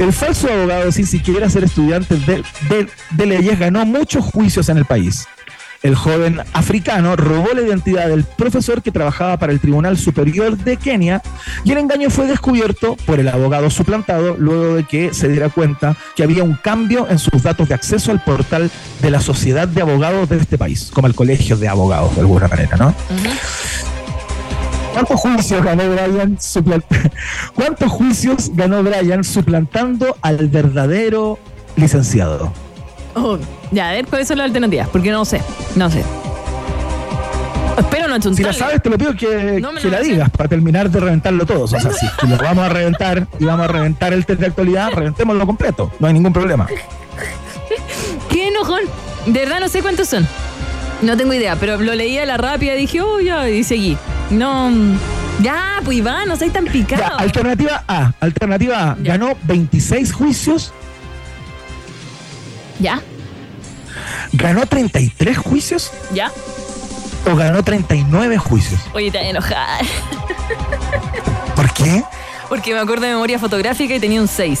[0.00, 4.78] El falso abogado, sin siquiera ser estudiante de, de- de leyes, ganó muchos juicios en
[4.78, 5.26] el país.
[5.82, 10.76] El joven africano robó la identidad del profesor que trabajaba para el Tribunal Superior de
[10.76, 11.22] Kenia
[11.64, 15.96] y el engaño fue descubierto por el abogado suplantado luego de que se diera cuenta
[16.14, 19.82] que había un cambio en sus datos de acceso al portal de la Sociedad de
[19.82, 22.94] Abogados de este país, como el Colegio de Abogados de alguna manera, ¿no?
[24.92, 26.38] ¿Cuántos juicios ganó Brian
[27.54, 31.38] ¿Cuántos juicios ganó Brian suplantando al verdadero
[31.76, 32.50] licenciado?
[33.16, 33.38] Oh,
[33.70, 35.40] ya, a ver cuáles son las alternativas, porque no sé,
[35.74, 36.04] no sé.
[37.78, 41.00] Espero no Si la sabes, te lo pido que, que la digas para terminar de
[41.00, 41.64] reventarlo todo.
[41.64, 44.92] O sea, si, lo vamos a reventar y vamos a reventar el test de actualidad,
[44.92, 45.92] reventémoslo completo.
[45.98, 46.66] No hay ningún problema.
[48.30, 48.82] Qué enojón.
[49.26, 50.26] De verdad no sé cuántos son.
[51.02, 53.98] No tengo idea, pero lo leí a la rápida y dije, oh, ya, y seguí.
[54.30, 54.70] No.
[55.42, 57.18] Ya, pues Iván, no seas tan picado.
[57.18, 58.12] alternativa A.
[58.20, 58.96] Alternativa A.
[58.98, 60.72] Ganó 26 juicios.
[62.78, 63.00] ¿Ya?
[64.32, 65.92] ¿Ganó 33 juicios?
[66.12, 66.30] ¿Ya?
[67.30, 68.80] ¿O ganó 39 juicios?
[68.94, 69.78] Oye, te enojada.
[71.56, 72.04] ¿Por qué?
[72.48, 74.60] Porque me acuerdo de memoria fotográfica y tenía un 6.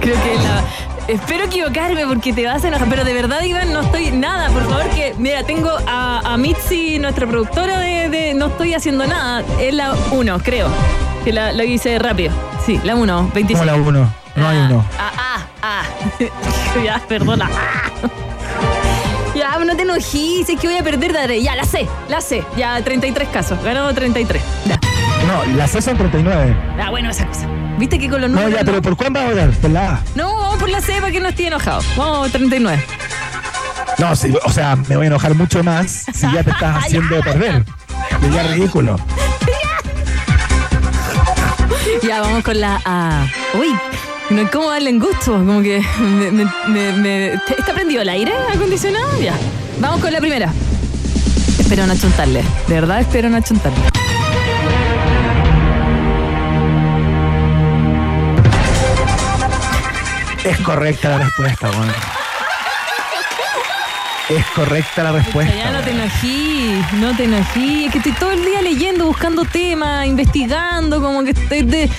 [0.00, 0.64] Creo que la,
[1.08, 4.48] Espero equivocarme porque te vas a enojar, pero de verdad, Iván, no estoy nada.
[4.50, 9.44] Por favor, que, mira, tengo a, Mitzi, nuestra productora de, No estoy haciendo nada.
[9.60, 10.68] Es la 1, creo.
[11.24, 12.32] Que la, lo hice rápido.
[12.64, 13.58] Sí, la 1, 26.
[13.58, 14.21] ¿Cómo la 1?
[14.34, 14.84] No hay 1.
[14.98, 15.82] Ah, ah, ah.
[16.84, 17.48] ya, perdona.
[19.34, 21.42] Ya, no te enojes, es que voy a perder, dale.
[21.42, 22.44] Ya, la sé, la sé.
[22.56, 23.62] Ya, 33 casos.
[23.62, 24.42] Ganó 33.
[24.66, 24.78] Ya.
[25.26, 26.56] No, la C son 39.
[26.82, 27.46] Ah, bueno, esa cosa.
[27.78, 28.50] ¿Viste que con los números.
[28.50, 29.50] No, ya, pero ¿por cuál vas a votar?
[29.50, 30.00] ¿Por la A?
[30.14, 31.80] No, vamos por la C para que no esté enojado.
[31.96, 32.84] Vamos, 39.
[33.98, 37.20] No, sí, o sea, me voy a enojar mucho más si ya te estás haciendo
[37.20, 37.64] perder.
[38.32, 38.96] Ya ridículo.
[42.02, 43.26] Ya, vamos con la A.
[43.54, 43.68] Uy,
[44.32, 45.32] no cómo darle en gusto.
[45.32, 49.20] Como que me, me, ¿Está prendido el aire acondicionado?
[49.20, 49.34] Ya.
[49.78, 50.52] Vamos con la primera.
[51.58, 52.42] Espero no achuntarle.
[52.68, 53.78] De verdad espero no achuntarle.
[60.44, 61.92] Es correcta la respuesta, bueno.
[64.28, 65.54] Es correcta la respuesta.
[65.54, 67.84] Ya no te enojí, no te enojí.
[67.84, 71.90] Es que estoy todo el día leyendo, buscando temas, investigando, como que estoy de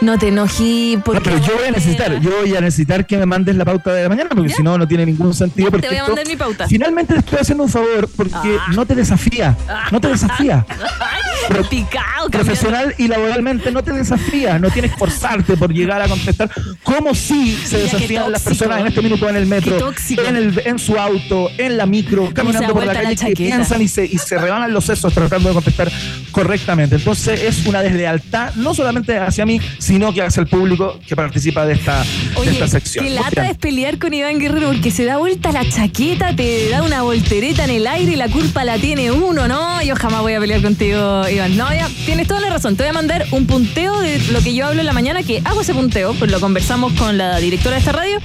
[0.00, 1.20] no te enojí porque.
[1.22, 4.04] pero yo voy a necesitar, yo voy a necesitar que me mandes la pauta de
[4.04, 5.70] la mañana, porque si no, no tiene ningún sentido.
[5.70, 6.68] Porque te voy a mandar mi pauta.
[6.68, 8.72] Finalmente te estoy haciendo un favor porque ah.
[8.74, 9.56] no te desafía.
[9.90, 10.64] No te desafía.
[11.68, 14.58] Picado, profesional y laboralmente no te desafía.
[14.58, 16.50] No tienes que forzarte por llegar a contestar.
[16.82, 20.78] Como si se desafían las personas en este minuto en el metro, en, el, en
[20.78, 24.38] su auto, en la micro, caminando por la calle, que piensan y se, y se
[24.38, 25.90] rebanan los sesos tratando de contestar
[26.30, 26.96] correctamente.
[26.96, 31.66] Entonces es una deslealtad, no solamente hacia mí, sino que hace el público que participa
[31.66, 32.04] de esta,
[32.44, 33.04] de esta sección.
[33.04, 36.82] Qué lata es pelear con Iván Guerrero porque se da vuelta la chaqueta, te da
[36.82, 39.82] una voltereta en el aire y la culpa la tiene uno, ¿no?
[39.82, 41.37] Yo jamás voy a pelear contigo, Iván.
[41.46, 42.74] No, ya tienes toda la razón.
[42.74, 45.40] Te voy a mandar un punteo de lo que yo hablo en la mañana, que
[45.44, 48.18] hago ese punteo, pues lo conversamos con la directora de esta radio.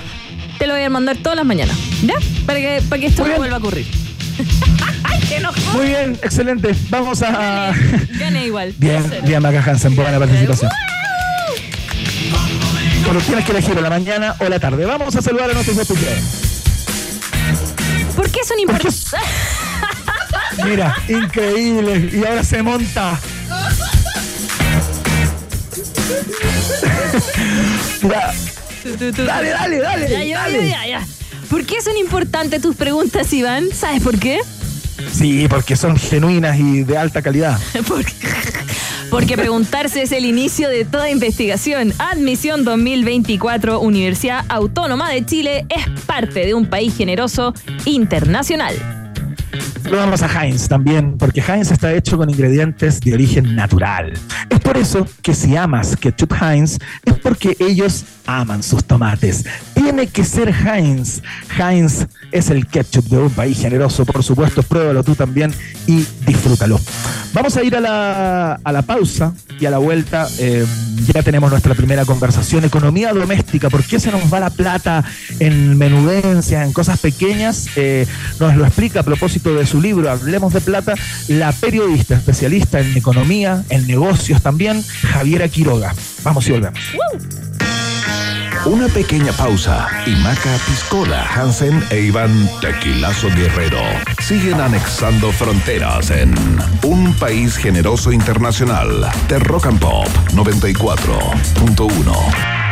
[0.58, 2.16] Te lo voy a mandar todas las mañanas, ¿ya?
[2.48, 3.86] Para que, para que esto no vuelva a ocurrir.
[5.74, 6.74] Muy bien, excelente.
[6.90, 7.74] Vamos a.
[8.18, 8.74] Gane, igual.
[8.78, 10.72] Bien, bien, Maca Hansen, buena participación.
[13.06, 14.86] Pero tienes que elegir la mañana o la tarde.
[14.86, 16.24] Vamos a saludar a nuestros escuchadores.
[18.16, 19.12] ¿Por qué son importantes?
[20.64, 22.10] Mira, increíble.
[22.14, 23.20] Y ahora se monta.
[28.84, 30.28] Dale, dale, dale.
[30.28, 30.70] Ya, dale.
[30.70, 31.08] Ya, ya,
[31.50, 33.70] ¿Por qué son importantes tus preguntas, Iván?
[33.74, 34.40] ¿Sabes por qué?
[35.12, 37.60] Sí, porque son genuinas y de alta calidad.
[37.88, 38.14] porque
[39.10, 41.94] porque preguntarse es el inicio de toda investigación.
[42.00, 47.54] Admisión 2024, Universidad Autónoma de Chile es parte de un país generoso
[47.86, 49.03] internacional.
[49.84, 54.14] Saludamos a Heinz también, porque Heinz está hecho con ingredientes de origen natural.
[54.50, 59.44] Es por eso que si amas ketchup Heinz, es porque ellos aman sus tomates.
[59.74, 61.22] Tiene que ser Heinz.
[61.60, 64.64] Heinz es el ketchup de un país generoso, por supuesto.
[64.64, 65.54] Pruébalo tú también
[65.86, 66.80] y disfrútalo.
[67.34, 70.28] Vamos a ir a la, a la pausa y a la vuelta.
[70.40, 70.66] Eh,
[71.14, 72.64] ya tenemos nuestra primera conversación.
[72.64, 73.70] Economía doméstica.
[73.70, 75.04] ¿Por qué se nos va la plata
[75.40, 77.68] en menudencias, en cosas pequeñas?
[77.76, 78.08] Eh,
[78.40, 80.96] nos lo explica a propósito de su libro Hablemos de Plata,
[81.28, 85.94] la periodista especialista en economía, en negocios también, Javiera Quiroga.
[86.24, 86.80] Vamos y volvemos.
[88.66, 93.82] Una pequeña pausa y Maca Piscola, Hansen e Iván Tequilazo Guerrero
[94.20, 96.34] siguen anexando fronteras en
[96.84, 102.64] un país generoso internacional de Rock and Pop 94.1.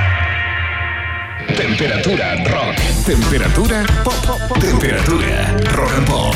[1.58, 2.78] Temperatura rock.
[3.06, 4.60] Temperatura pop.
[4.60, 6.36] Temperatura rock and pop.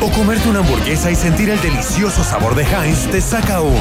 [0.00, 3.76] O comerte una hamburguesa y sentir el delicioso sabor de Heinz te saca un.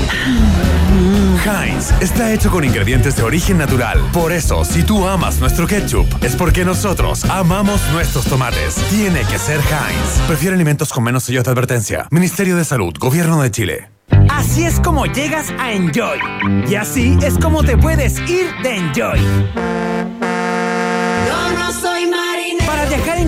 [1.46, 4.00] Heinz está hecho con ingredientes de origen natural.
[4.14, 8.76] Por eso, si tú amas nuestro ketchup, es porque nosotros amamos nuestros tomates.
[8.90, 10.28] Tiene que ser Heinz.
[10.28, 12.08] Prefiere alimentos con menos sellos de advertencia.
[12.12, 13.90] Ministerio de Salud, Gobierno de Chile.
[14.30, 16.20] Así es como llegas a Enjoy.
[16.68, 19.85] Y así es como te puedes ir de Enjoy.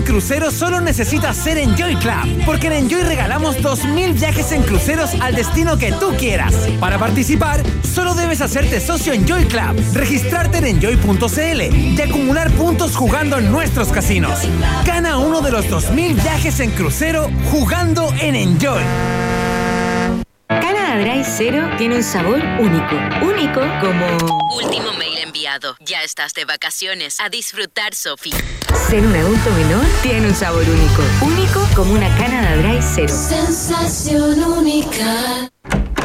[0.08, 5.34] Crucero solo necesitas ser Enjoy Club, porque en Enjoy regalamos 2.000 viajes en cruceros al
[5.34, 6.54] destino que tú quieras.
[6.80, 13.36] Para participar, solo debes hacerte socio Enjoy Club, registrarte en enjoy.cl y acumular puntos jugando
[13.36, 14.40] en nuestros casinos.
[14.86, 18.82] Gana uno de los 2.000 viajes en crucero jugando en Enjoy.
[20.48, 22.94] Canada Dry Cero tiene un sabor único.
[23.22, 24.06] Único como...
[24.56, 25.76] Último mail enviado.
[25.80, 27.20] Ya estás de vacaciones.
[27.20, 28.32] A disfrutar, Sofi.
[28.86, 31.02] Ser un adulto menor tiene un sabor único.
[31.20, 33.12] Único como una Canada Dry Cero.
[33.12, 35.50] Sensación única.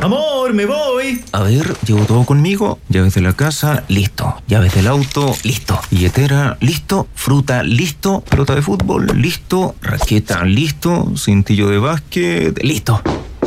[0.01, 1.23] Amor, me voy.
[1.31, 2.79] A ver, llevo todo conmigo.
[2.89, 4.35] Llaves de la casa, listo.
[4.47, 5.79] Llaves del auto, listo.
[5.91, 7.07] Billetera, listo.
[7.15, 8.21] Fruta, listo.
[8.21, 9.75] Pelota de fútbol, listo.
[9.81, 11.13] Raqueta, listo.
[11.15, 13.01] Cintillo de básquet, listo.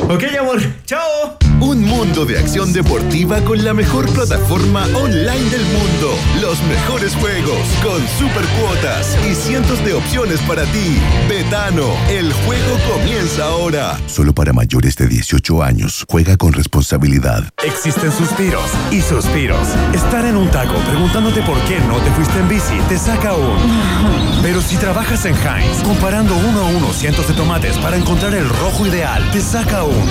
[0.09, 0.63] Ok, amor.
[0.87, 1.46] Chao.
[1.59, 6.15] Un mundo de acción deportiva con la mejor plataforma online del mundo.
[6.43, 10.99] Los mejores juegos con super cuotas y cientos de opciones para ti.
[11.31, 13.99] Betano, el juego comienza ahora.
[14.07, 16.05] Solo para mayores de 18 años.
[16.11, 17.43] Juega con responsabilidad.
[17.65, 19.67] Existen suspiros y suspiros.
[19.95, 23.57] Estar en un taco preguntándote por qué no te fuiste en bici te saca un.
[24.43, 28.47] Pero si trabajas en Heinz, comparando uno a uno cientos de tomates para encontrar el
[28.47, 30.11] rojo ideal, te saca un.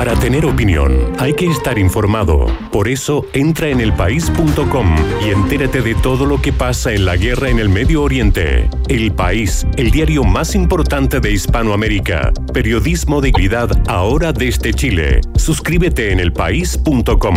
[0.00, 2.46] Para tener opinión hay que estar informado.
[2.72, 7.50] Por eso entra en elpaís.com y entérate de todo lo que pasa en la guerra
[7.50, 8.70] en el Medio Oriente.
[8.88, 12.32] El País, el diario más importante de Hispanoamérica.
[12.54, 15.20] Periodismo de calidad ahora desde Chile.
[15.36, 17.36] Suscríbete en elpaís.com.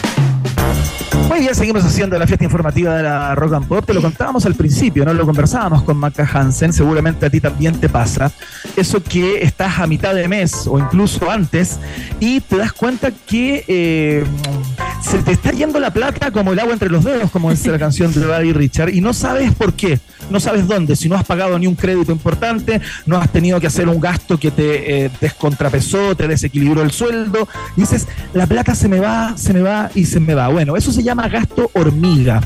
[1.31, 3.85] Muy bien, seguimos haciendo la fiesta informativa de la Rock and Pop.
[3.85, 5.13] Te lo contábamos al principio, ¿no?
[5.13, 6.73] Lo conversábamos con Maca Hansen.
[6.73, 8.29] Seguramente a ti también te pasa.
[8.75, 11.79] Eso que estás a mitad de mes o incluso antes
[12.19, 14.25] y te das cuenta que eh,
[15.01, 17.79] se te está yendo la plata como el agua entre los dedos, como dice la
[17.85, 19.99] canción de Buddy Richard, y no sabes por qué.
[20.29, 20.95] No sabes dónde.
[20.95, 24.37] Si no has pagado ni un crédito importante, no has tenido que hacer un gasto
[24.37, 27.47] que te eh, descontrapesó, te desequilibró el sueldo.
[27.75, 30.47] Y dices, la plata se me va, se me va y se me va.
[30.47, 32.39] Bueno, eso se llama gasto hormiga.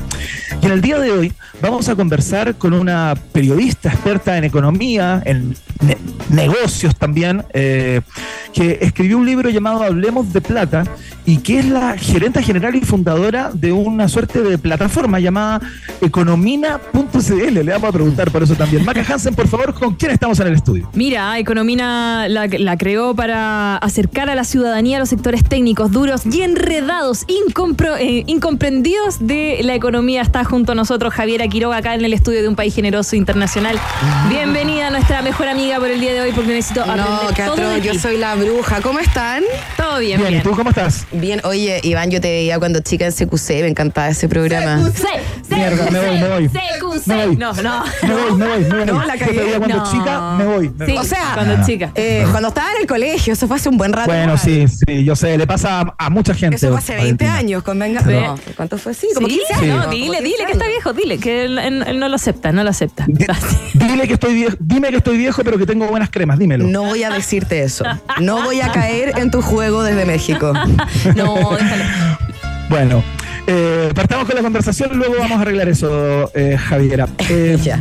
[0.62, 1.32] Y en el día de hoy
[1.62, 5.98] vamos a conversar con una periodista experta en economía, en ne-
[6.30, 8.00] negocios también, eh,
[8.52, 10.84] que escribió un libro llamado Hablemos de Plata
[11.24, 15.60] y que es la gerenta general y fundadora de una suerte de plataforma llamada
[16.00, 17.54] economina.cl.
[17.54, 18.84] Le vamos a preguntar por eso también.
[18.84, 20.88] Maca Hansen, por favor, ¿con quién estamos en el estudio?
[20.94, 26.22] Mira, Economina la, la creó para acercar a la ciudadanía a los sectores técnicos duros
[26.26, 30.22] y enredados, incompro- eh, incomprendidos de la economía.
[30.22, 33.78] Está junto a nosotros Javiera Quiroga acá en el estudio de un país generoso internacional.
[34.28, 37.74] Bienvenida a nuestra mejor amiga por el día de hoy porque necesito No, aprender atroz,
[37.74, 38.80] de yo soy la bruja.
[38.80, 39.42] ¿Cómo están?
[39.76, 40.40] Todo bien, Bien, bien.
[40.40, 41.06] ¿y tú cómo estás?
[41.12, 44.90] Bien, oye, Iván, yo te veía cuando chica en CQC, me encantaba ese programa.
[44.94, 46.48] Sí, Mierda, me voy, me voy.
[46.48, 47.06] CQC.
[47.06, 47.36] Me voy.
[47.36, 47.84] No, no.
[48.02, 48.86] Me voy, me voy, me voy.
[48.86, 49.40] No, la Yo te cagué.
[49.44, 49.90] veía cuando No.
[49.92, 50.70] chica, me voy.
[50.76, 51.00] me Sí, voy.
[51.00, 51.90] O sea, cuando chica.
[51.94, 54.08] Eh, cuando estaba en el colegio, eso fue hace un buen rato.
[54.10, 54.38] Bueno, igual.
[54.38, 56.56] sí, sí, yo sé, le pasa a, a mucha gente.
[56.56, 57.34] Eso fue hace 20 Valentina.
[57.36, 58.00] años, convenga.
[58.02, 58.10] Sí.
[58.12, 58.94] No, ¿cuánto fue?
[58.94, 59.76] Sí, como Sí, 15 años.
[59.76, 60.74] no, como dile, 15 dile que está años.
[60.76, 63.04] viejo, dile que él, él- él no lo acepta, no lo acepta.
[63.08, 63.26] Di-
[63.74, 66.64] Dile que estoy viejo, dime que estoy viejo, pero que tengo buenas cremas, dímelo.
[66.66, 67.84] No voy a decirte eso.
[68.20, 70.52] No voy a caer en tu juego desde México.
[71.14, 71.84] No, déjalo.
[72.68, 73.02] Bueno,
[73.46, 77.08] eh, partamos con la conversación, luego vamos a arreglar eso, eh, Javiera.
[77.28, 77.80] Eh, Ya.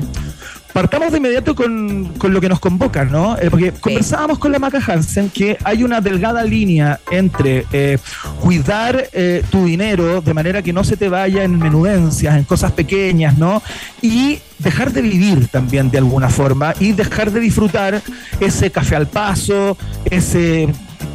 [0.73, 3.37] partamos de inmediato con, con lo que nos convoca, ¿no?
[3.37, 7.97] Eh, porque conversábamos con la Maca Hansen que hay una delgada línea entre eh,
[8.41, 12.71] cuidar eh, tu dinero de manera que no se te vaya en menudencias, en cosas
[12.73, 13.61] pequeñas, ¿no?
[14.01, 18.01] Y dejar de vivir también de alguna forma y dejar de disfrutar
[18.39, 19.77] ese café al paso,
[20.11, 20.67] ese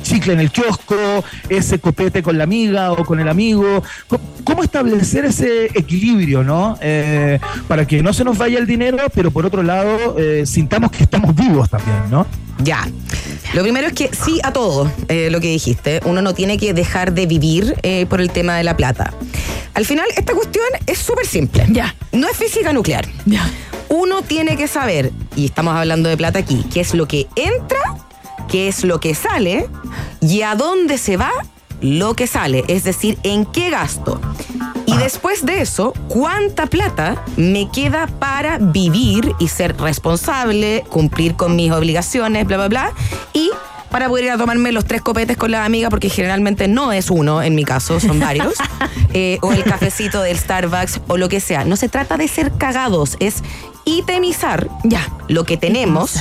[0.02, 3.82] chicle en el kiosco, ese copete con la amiga o con el amigo.
[4.44, 6.78] ¿Cómo establecer ese equilibrio, no?
[6.80, 7.38] Eh,
[7.68, 11.04] para que no se nos vaya el dinero, pero por otro lado eh, sintamos que
[11.04, 12.26] estamos vivos también, ¿no?
[12.62, 12.86] Ya.
[13.54, 16.00] Lo primero es que sí a todo eh, lo que dijiste.
[16.04, 19.12] Uno no tiene que dejar de vivir eh, por el tema de la plata.
[19.74, 21.66] Al final, esta cuestión es súper simple.
[21.68, 21.94] Ya.
[22.12, 23.06] No es física nuclear.
[23.26, 23.48] Ya.
[23.88, 27.78] Uno tiene que saber, y estamos hablando de plata aquí, qué es lo que entra,
[28.50, 29.68] qué es lo que sale
[30.20, 31.30] y a dónde se va
[31.80, 34.20] lo que sale, es decir, en qué gasto.
[34.84, 41.56] Y después de eso, ¿cuánta plata me queda para vivir y ser responsable, cumplir con
[41.56, 42.92] mis obligaciones, bla, bla, bla?
[43.32, 43.50] Y
[43.90, 47.08] para poder ir a tomarme los tres copetes con la amiga, porque generalmente no es
[47.10, 48.54] uno, en mi caso, son varios,
[49.14, 51.64] eh, o el cafecito del Starbucks o lo que sea.
[51.64, 53.42] No se trata de ser cagados, es
[53.84, 55.08] itemizar Ya.
[55.28, 56.16] lo que tenemos,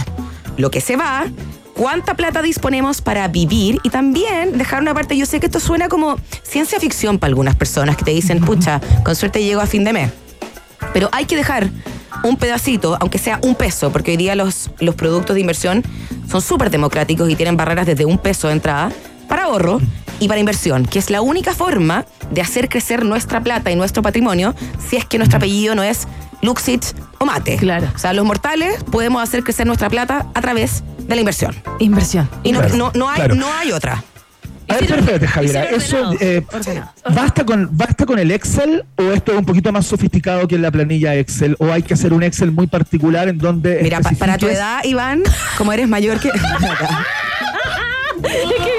[0.58, 1.26] lo que se va,
[1.80, 5.88] cuánta plata disponemos para vivir y también dejar una parte, yo sé que esto suena
[5.88, 9.86] como ciencia ficción para algunas personas que te dicen, pucha, con suerte llego a fin
[9.86, 10.12] de mes.
[10.92, 11.70] Pero hay que dejar
[12.26, 15.82] un pedacito, aunque sea un peso, porque hoy día los, los productos de inversión
[16.30, 18.92] son súper democráticos y tienen barreras desde un peso de entrada
[19.30, 19.80] para ahorro
[20.20, 24.04] y para inversión, que es la única forma de hacer crecer nuestra plata y nuestro
[24.04, 24.54] patrimonio
[24.86, 26.10] si es que nuestro apellido no es
[26.42, 27.56] Luxich o Mate.
[27.56, 27.88] Claro.
[27.96, 31.54] O sea, los mortales podemos hacer crecer nuestra plata a través de la inversión.
[31.80, 32.30] Inversión.
[32.44, 33.36] Y no, Claro, no, no hay, claro.
[33.36, 34.04] no hay otra.
[34.68, 36.46] A ver, espérate, Javiera, eso eh.
[37.16, 40.62] ¿basta, con, ¿basta con el Excel o esto es un poquito más sofisticado que en
[40.62, 41.56] la planilla Excel?
[41.58, 44.84] ¿O hay que hacer un Excel muy particular en donde Mira, pa- para tu edad,
[44.84, 45.24] Iván,
[45.58, 46.30] como eres mayor que...
[48.24, 48.79] Es.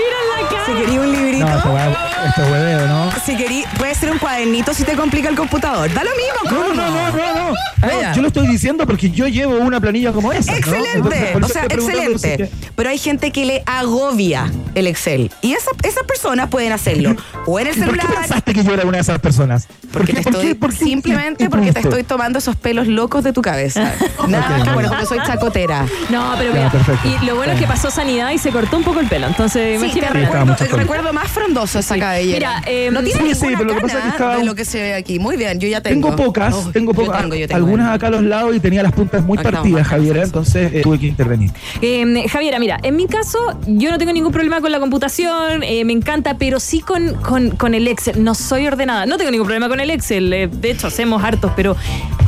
[0.66, 1.46] Si quería un librito...
[1.46, 3.10] No, esto, es hueveo, ¿no?
[3.24, 5.92] Si querí, puede ser un cuadernito si te complica el computador.
[5.92, 6.74] Da lo mismo, No, ¿cómo?
[6.74, 7.50] no, no, no, no.
[7.86, 8.12] No, ya.
[8.12, 10.52] yo lo estoy diciendo porque yo llevo una planilla como esa.
[10.52, 10.58] ¿no?
[10.58, 12.36] Excelente, Entonces, o sea, excelente.
[12.36, 15.30] que- Pero hay gente que le agobia el Excel.
[15.40, 18.20] Y esa- esas personas pueden hacerlo o en el ¿Y ¿Por qué celular.
[18.20, 19.66] pensaste que yo era una de esas personas?
[19.92, 23.24] Porque ¿Por te estoy, qué- por qué- simplemente porque te estoy tomando esos pelos locos
[23.24, 23.92] de tu cabeza.
[24.28, 25.86] Nada, que bueno, porque soy chacotera.
[26.10, 27.08] No, pero mira, perfecto.
[27.08, 29.26] y lo bueno es que pasó sanidad y se cortó un poco el pelo.
[29.26, 30.28] Entonces, imagínate.
[30.58, 32.60] El recuerdo más frondoso esa cabellera.
[32.60, 34.44] Mira, eh, no tiene sí, sí, ninguna pero lo que pasa es que estaba- de
[34.44, 35.18] lo que se ve aquí.
[35.18, 36.10] Muy bien, yo ya tengo.
[36.10, 37.56] Tengo pocas, Oh, tengo yo pocas, tengo, yo tengo.
[37.58, 40.48] algunas acá a los lados y tenía las puntas muy Acá partidas, Javiera, cansados.
[40.54, 41.50] entonces eh, tuve que intervenir.
[41.82, 45.84] Eh, Javiera, mira, en mi caso yo no tengo ningún problema con la computación, eh,
[45.84, 48.22] me encanta, pero sí con, con, con el Excel.
[48.22, 51.52] No soy ordenada, no tengo ningún problema con el Excel, eh, de hecho hacemos hartos,
[51.56, 51.76] pero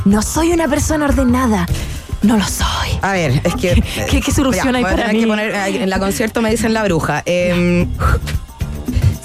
[0.04, 1.66] no soy una persona ordenada.
[2.22, 2.90] No lo soy.
[3.02, 3.82] A ver, es que.
[4.08, 5.26] ¿Qué- qué solución Ya, hay para que mí?
[5.26, 7.22] poner- en la concierto me dicen la bruja.
[7.26, 7.88] Em,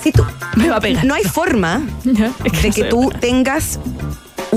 [0.02, 0.24] si tú.
[0.56, 1.06] Me va a pegar.
[1.06, 3.80] No hay forma de que tú tengas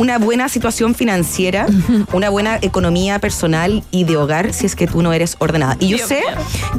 [0.00, 1.66] una buena situación financiera,
[2.14, 5.76] una buena economía personal y de hogar si es que tú no eres ordenada.
[5.78, 6.30] Y yo Dios sé, mío.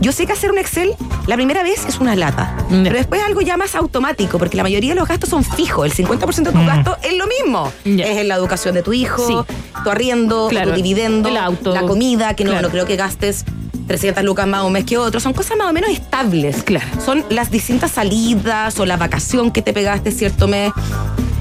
[0.02, 0.96] yo sé que hacer un Excel
[1.28, 4.64] la primera vez es una lata, pero después es algo ya más automático, porque la
[4.64, 7.72] mayoría de los gastos son fijos, el 50% de tus gastos es lo mismo.
[7.86, 9.54] Es en la educación de tu hijo, Sí.
[9.84, 10.72] tu arriendo, Claro.
[10.72, 11.76] tu dividendo, El auto.
[11.76, 12.68] la comida, que no, Claro.
[12.70, 13.46] no creo que gastes
[13.88, 16.64] 300 lucas más un mes que otro, son cosas más o menos estables.
[16.64, 16.88] Claro.
[17.06, 20.72] Son las distintas salidas o la vacación que te pegaste cierto mes.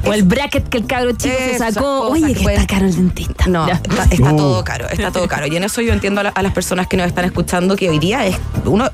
[0.07, 2.09] O el bracket que el cabro chico se sacó.
[2.09, 3.47] Oye, que está caro el dentista.
[3.47, 3.75] No, Ya.
[3.75, 4.37] está, está Uh.
[4.37, 5.47] todo caro, está todo caro.
[5.47, 7.91] Y en eso yo entiendo a, la- a las personas que nos están escuchando que
[7.91, 8.89] hoy día es uno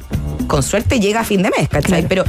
[0.48, 2.06] con suerte llega a fin de mes, ¿cachai?
[2.06, 2.08] Claro.
[2.08, 2.24] Pero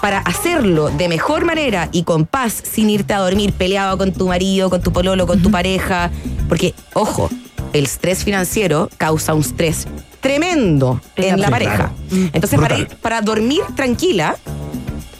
[0.00, 4.28] para hacerlo de mejor manera y con paz, sin irte a dormir peleado con tu
[4.28, 6.10] marido, con tu pololo, con tu pareja,
[6.48, 7.30] porque, ojo,
[7.72, 9.86] el estrés financiero causa un estrés
[10.20, 11.76] tremendo en la Sí, pareja.
[11.76, 11.92] claro.
[12.32, 12.60] Entonces,
[13.00, 14.36] para dormir tranquila,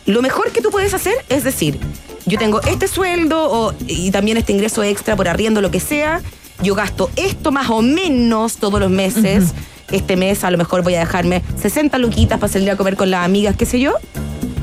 [0.05, 1.81] lo mejor que tú puedes hacer es decir,
[2.27, 6.21] yo tengo este sueldo o- y también este ingreso extra por arriendo, lo que sea,
[6.63, 9.55] yo gasto esto más o menos todos los meses.
[9.93, 13.11] Este mes a lo mejor voy a dejarme 60 luquitas para salir a comer con
[13.11, 13.95] las amigas, qué sé yo,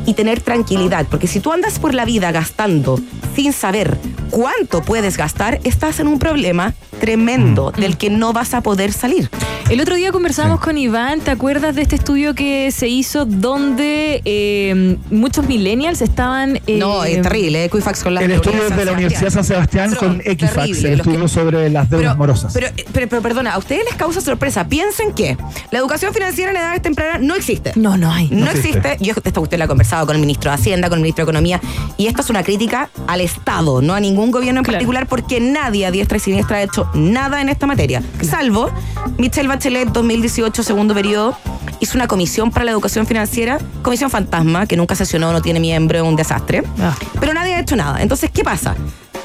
[0.06, 3.00] y tener tranquilidad, porque si tú andas por la vida gastando
[3.36, 3.98] sin saber
[4.30, 9.30] cuánto puedes gastar, estás en un problema tremendo del que no vas a poder salir.
[9.70, 14.22] El otro día conversábamos con Iván, ¿te acuerdas de este estudio que se hizo donde
[14.26, 16.58] eh, muchos millennials estaban...
[16.68, 20.22] eh, No, es terrible, Equifax con la El estudio de la Universidad San Sebastián con
[20.24, 22.54] Equifax, terrible, el estudio sobre las deudas Pero, morosas.
[22.54, 24.68] pero, pero, pero, perdona, a ustedes les causa sorpresa.
[24.68, 25.38] Piensen que
[25.72, 27.72] la educación financiera en edades tempranas no existe.
[27.76, 28.30] No, no hay.
[28.30, 28.78] No, No existe.
[28.80, 28.98] existe.
[29.04, 31.30] Yo esta usted la he conversado con el ministro de Hacienda, con el ministro de
[31.32, 31.62] Economía,
[31.98, 34.78] y esto es una crítica al Estado, no a ningún gobierno en Claro.
[34.78, 38.02] particular, porque nadie a diestra y siniestra ha hecho nada en esta materia.
[38.22, 38.70] Salvo
[39.18, 41.38] Michelle Bachelet, 2018, segundo periodo,
[41.80, 45.98] hizo una comisión para la educación financiera, comisión fantasma, que nunca sesionó, no tiene miembro,
[46.00, 46.64] es un desastre.
[46.80, 46.96] Ah.
[47.20, 48.02] Pero nadie ha hecho nada.
[48.02, 48.76] Entonces, ¿qué pasa?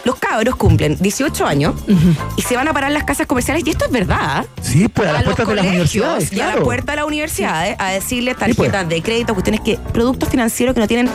[0.05, 1.75] Los cabros cumplen 18 años
[2.37, 4.47] y se van a parar las casas comerciales, y esto es verdad.
[4.63, 6.33] sí, pues a las los puertas de las universidades.
[6.33, 6.65] y a la claro.
[6.65, 8.89] puerta de las universidades a decirle tarjetas pues.
[8.89, 11.11] de crédito, cuestiones que, productos financieros que no tienen,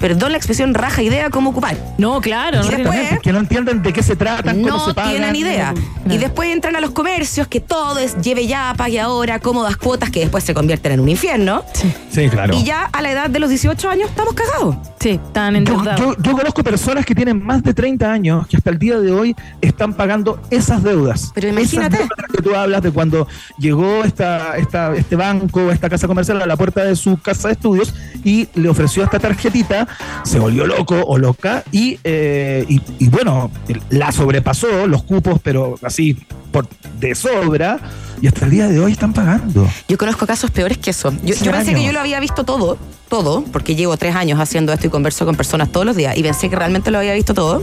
[0.00, 1.76] perdón la expresión, raja idea cómo ocupar.
[1.98, 2.60] No, claro.
[2.60, 5.10] Y no después- tiene- Que no entienden de qué se tratan, cómo No se pagan.
[5.10, 5.74] tienen idea.
[6.04, 9.76] no- Y después entran a los comercios, que todo es lleve ya, pague ahora, cómodas
[9.76, 11.64] cuotas que después se convierten en un infierno.
[12.10, 12.54] Sí, claro.
[12.54, 14.76] Y ya a la edad de los 18 años estamos cagados.
[15.00, 16.00] Sí, están Yo, endeudados.
[16.00, 19.12] yo- yo conozco personas que tienen más de 30 años que hasta el día de
[19.12, 21.30] hoy están pagando esas deudas.
[21.34, 21.96] Pero imagínate.
[21.96, 23.28] Esas deudas que tú hablas de cuando
[23.58, 27.54] llegó esta, esta, este banco, esta casa comercial a la puerta de su casa de
[27.54, 27.94] estudios
[28.24, 29.86] y le ofreció esta tarjetita,
[30.24, 33.50] se volvió loco o loca y, eh, y, y bueno,
[33.90, 36.16] la sobrepasó los cupos, pero así
[36.50, 36.66] por
[36.98, 37.78] de sobra
[38.20, 39.68] y hasta el día de hoy están pagando.
[39.88, 41.12] Yo conozco casos peores que eso.
[41.22, 44.86] Yo, pensé que yo lo había visto todo, todo, porque llevo tres años haciendo esto
[44.86, 47.62] y converso con personas todos los días y pensé que realmente lo había visto todo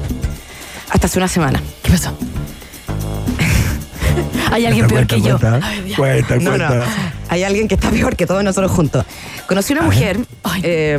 [0.90, 1.62] hasta hace una semana.
[1.84, 2.12] ¿Qué pasó?
[4.52, 5.38] Hay alguien peor que yo.
[5.40, 5.96] Cuenta, Ay, ya.
[5.98, 6.68] cuenta, No, no.
[6.68, 6.86] cuenta.
[7.30, 9.06] Hay alguien que está peor que todos nosotros juntos.
[9.48, 10.20] Conocí una mujer,
[10.64, 10.98] eh,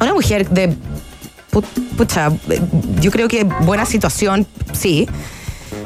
[0.00, 0.74] una mujer de,
[1.52, 1.64] pu-
[1.96, 2.30] pucha,
[3.00, 5.06] yo creo que buena situación, sí.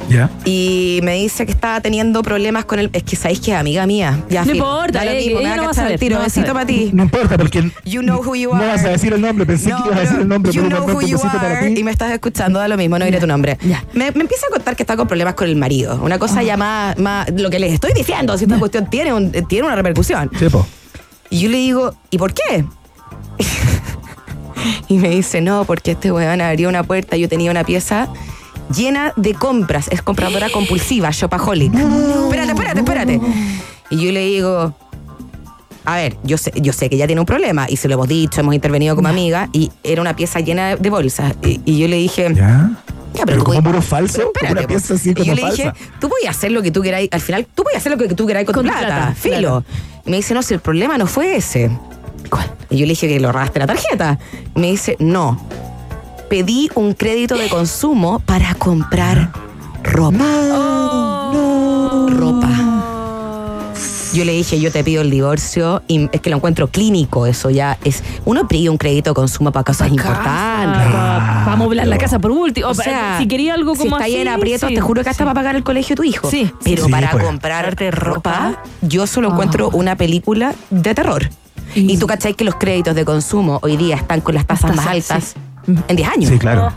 [0.09, 0.30] ¿Ya?
[0.44, 2.90] Y me dice que estaba teniendo problemas con el.
[2.92, 4.22] Es que sabéis que es amiga mía.
[4.30, 6.16] Ya, No importa, eh, me va a no a cachar el tiro.
[6.18, 6.90] no Besito para ti.
[6.92, 8.66] No importa, porque You know who you no are.
[8.68, 10.76] vas a decir el nombre, pensé No, que ibas a decir el nombre, you pero
[10.84, 11.80] know who you para are, ti.
[11.80, 13.59] y me estás escuchando, da lo mismo, no diré tu nombre.
[13.94, 15.98] Me, me empieza a contar que está con problemas con el marido.
[16.02, 17.28] Una cosa ya más, más.
[17.32, 20.30] Lo que les estoy diciendo, si esta cuestión tiene, un- tiene una repercusión.
[20.38, 20.64] Sí, po.
[21.30, 22.64] Y yo le digo, ¿y por qué?
[24.88, 28.09] y me dice, no, porque este weón abrió una puerta, yo tenía una pieza
[28.74, 31.72] llena de compras, es compradora compulsiva, shopaholic.
[31.74, 33.20] espérate, espérate, espérate.
[33.90, 34.74] Y yo le digo,
[35.84, 38.08] a ver, yo sé, yo sé que ella tiene un problema y se lo hemos
[38.08, 41.34] dicho, hemos intervenido como amiga y era una pieza llena de bolsas.
[41.42, 42.70] Y, y yo le dije, ¿Ya?
[43.14, 45.40] ya, Pero tú como puro falso, pero espérate, una pieza así y como yo le
[45.42, 45.56] falsa.
[45.62, 48.12] dije, tú podías hacer lo que tú queráis, al final, tú podías hacer lo que
[48.14, 49.36] tú queráis con, Con tu tu plata, plata, filo.
[49.38, 49.64] claro.
[50.04, 51.70] Y me dice, no, si el problema no fue ese.
[52.30, 52.50] ¿Cuál?
[52.70, 54.18] Y yo le dije que lo robaste la tarjeta.
[54.56, 55.40] Y me dice, no.
[56.28, 59.30] Pedí un crédito de consumo para comprar
[59.84, 60.24] ropa.
[62.08, 62.48] Ropa.
[64.12, 67.50] Yo le dije, yo te pido el divorcio y es que lo encuentro clínico, eso
[67.50, 68.02] ya es.
[68.24, 70.90] Uno pide un crédito de consumo para cosas importantes.
[70.92, 72.68] Para amoblar la casa por último.
[72.68, 74.14] O sea, si quería algo si como está así.
[74.16, 75.26] ahí en aprietos, sí, te juro que hasta sí.
[75.26, 76.30] para pagar el colegio de tu hijo.
[76.30, 77.24] Sí, Pero sí, para pues.
[77.24, 79.32] comprarte ropa, yo solo Oh.
[79.32, 81.28] encuentro una película de terror.
[81.74, 84.86] Y tú cachai que los créditos de consumo hoy día están con las tasas más
[84.86, 85.34] altas
[85.66, 86.30] en 10 años.
[86.30, 86.72] Sí, claro.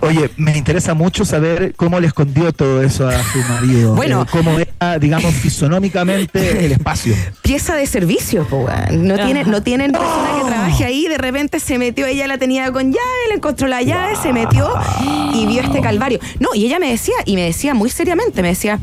[0.00, 3.94] Oye, me interesa mucho saber cómo le escondió todo eso a su marido.
[4.04, 4.22] Bueno.
[4.22, 7.14] Eh, cómo era, digamos, fisonómicamente el espacio.
[7.42, 9.06] Pieza de servicio, po, weón.
[9.06, 12.70] No, tiene, no tienen persona que trabaje ahí, de repente se metió, ella la tenía
[12.72, 14.72] con llave, le encontró la llave, se metió
[15.32, 16.18] y vio este calvario.
[16.40, 18.78] No, y ella me decía, y me decía muy seriamente, me decía,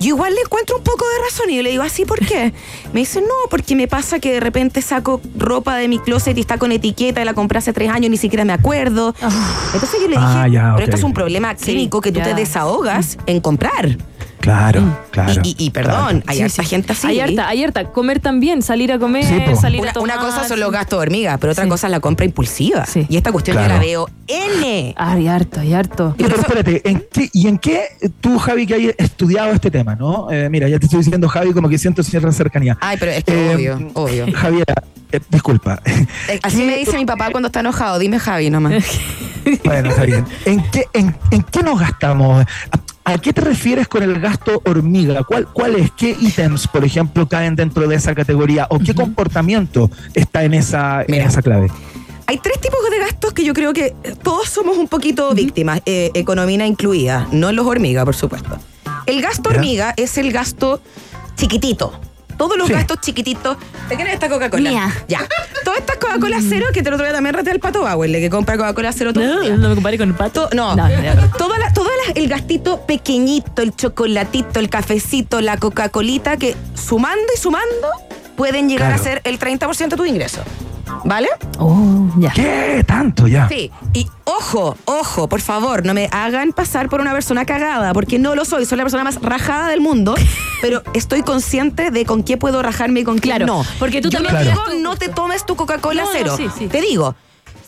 [0.00, 1.50] yo igual le encuentro un poco de razón.
[1.50, 2.52] Y yo le digo, ¿así por qué?
[2.92, 6.40] Me dice, no, porque me pasa que de repente saco ropa de mi closet y
[6.40, 9.14] está con etiqueta y la compré hace tres años, ni siquiera me acuerdo.
[9.74, 12.24] Entonces yo le dije, Ah, ya, pero esto es un problema clínico que tú ya.
[12.24, 13.96] te desahogas en comprar.
[14.40, 15.40] Claro, claro.
[15.42, 16.68] Y, y- y perdón, hay Sí, harta sí.
[16.68, 17.06] gente así.
[17.08, 17.84] Hay harta, hay harta.
[17.92, 20.18] Comer también, salir a comer, Sí, salir Una, a tomar.
[20.18, 21.70] una cosa son los gastos de hormiga, pero otra Sí.
[21.70, 22.86] cosa es la compra impulsiva.
[22.86, 23.06] Sí.
[23.08, 23.74] Y esta cuestión Claro.
[23.74, 24.94] yo la veo N.
[24.96, 26.14] Hay harto, hay harto.
[26.18, 27.82] Pero espérate, ¿en qué, ¿y en qué
[28.20, 30.30] tú, Javi, que hayas estudiado este tema, no?
[30.30, 32.76] Eh, mira, ya te estoy diciendo, Javi, como que siento cierta cercanía.
[32.80, 34.26] Ay, pero es que Eh, obvio, obvio.
[34.34, 34.74] Javiera,
[35.12, 35.80] eh, disculpa.
[36.28, 37.98] Eh, Así ¿Qué- me dice mi papá cuando está enojado.
[37.98, 38.84] Dime Javi nomás.
[39.64, 40.24] Bueno, está bien.
[40.44, 42.44] ¿En qué, en, en qué nos gastamos?
[43.08, 45.22] ¿A, qué te refieres con el gasto hormiga?
[45.22, 48.66] ¿Cuál, ¿Cuáles, qué ítems, por ejemplo, caen dentro de esa categoría?
[48.68, 51.26] ¿O qué comportamiento está en esa, en Mira.
[51.26, 51.68] esa clave?
[52.26, 53.94] Hay tres tipos de gastos que yo creo que
[54.24, 58.58] todos somos un poquito víctimas, eh, economía incluida, no los hormiga, por supuesto.
[59.06, 59.56] El gasto Ya.
[59.56, 60.80] hormiga es el gasto
[61.36, 61.92] chiquitito.
[62.36, 62.72] Todos los Sí.
[62.74, 63.56] gastos chiquititos.
[63.88, 64.70] ¿De quién es esta Coca-Cola?
[64.70, 64.94] Mía.
[65.08, 65.20] Ya.
[65.64, 68.20] todas estas Coca-Cola cero, que te lo otro día también rete al pato Bauer, el
[68.20, 69.50] que compra Coca-Cola cero todo el día.
[69.56, 70.48] No, no me comparé con el pato.
[70.48, 71.30] To- No, No, no.
[71.38, 77.24] todas las, todas las- el gastito pequeñito, el chocolatito, el cafecito, la Coca-Colita, que sumando
[77.34, 77.88] y sumando
[78.36, 79.00] pueden llegar Claro.
[79.02, 80.40] a ser el 30% de tu ingreso.
[81.04, 81.28] ¿Vale?
[81.58, 82.30] Oh, ya.
[82.32, 83.48] ¿Qué tanto ya?
[83.48, 83.70] Sí.
[83.92, 88.34] Y ojo, ojo, por favor, no me hagan pasar por una persona cagada, porque no
[88.34, 90.14] lo soy, soy la persona más rajada del mundo,
[90.62, 93.64] pero estoy consciente de con qué puedo rajarme y con qué Claro, no.
[93.78, 96.34] porque tú Yo también no tienes digo, no te tomes tu Coca-Cola No, no, cero.
[96.36, 96.68] sí, sí.
[96.68, 97.14] Te digo,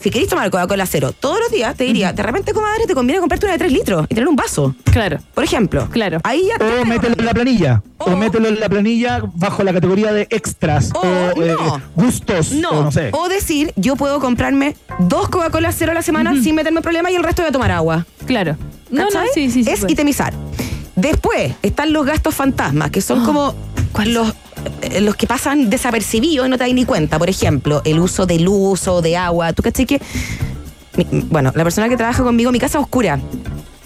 [0.01, 3.21] si queréis tomar Coca-Cola cero todos los días, te diría, de repente, comadre, te conviene
[3.21, 4.75] comprarte una de 3 litros y tener un vaso.
[4.85, 5.19] Claro.
[5.35, 5.89] Por ejemplo.
[5.91, 6.21] Claro.
[6.25, 7.83] Ahí ya te O mételo en la planilla.
[7.99, 10.91] O mételo en la planilla bajo la categoría de extras.
[10.95, 11.57] O O, eh,
[11.97, 12.53] gustos.
[12.53, 12.71] No.
[12.71, 13.11] O no sé.
[13.13, 17.17] O decir, yo puedo comprarme dos Coca-Cola cero a la semana sin meterme problema y
[17.17, 18.07] el resto voy a tomar agua.
[18.27, 18.57] Claro.
[18.91, 19.29] No, no, ¿Cachai?
[19.35, 19.71] sí, sí, sí.
[19.71, 19.93] Es pues.
[19.93, 20.33] itemizar.
[20.97, 23.55] Después están los gastos fantasmas, que son como
[24.05, 24.35] los,
[25.01, 27.19] los que pasan desapercibidos y no te das ni cuenta.
[27.19, 29.53] Por ejemplo, el uso de luz o de agua.
[29.53, 30.01] ¿Tú cachai que?
[30.97, 33.21] mi- bueno, la persona que trabaja conmigo, mi casa es oscura.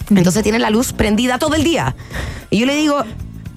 [0.09, 1.95] Entonces tiene la luz prendida todo el día.
[2.49, 3.03] Y yo le digo,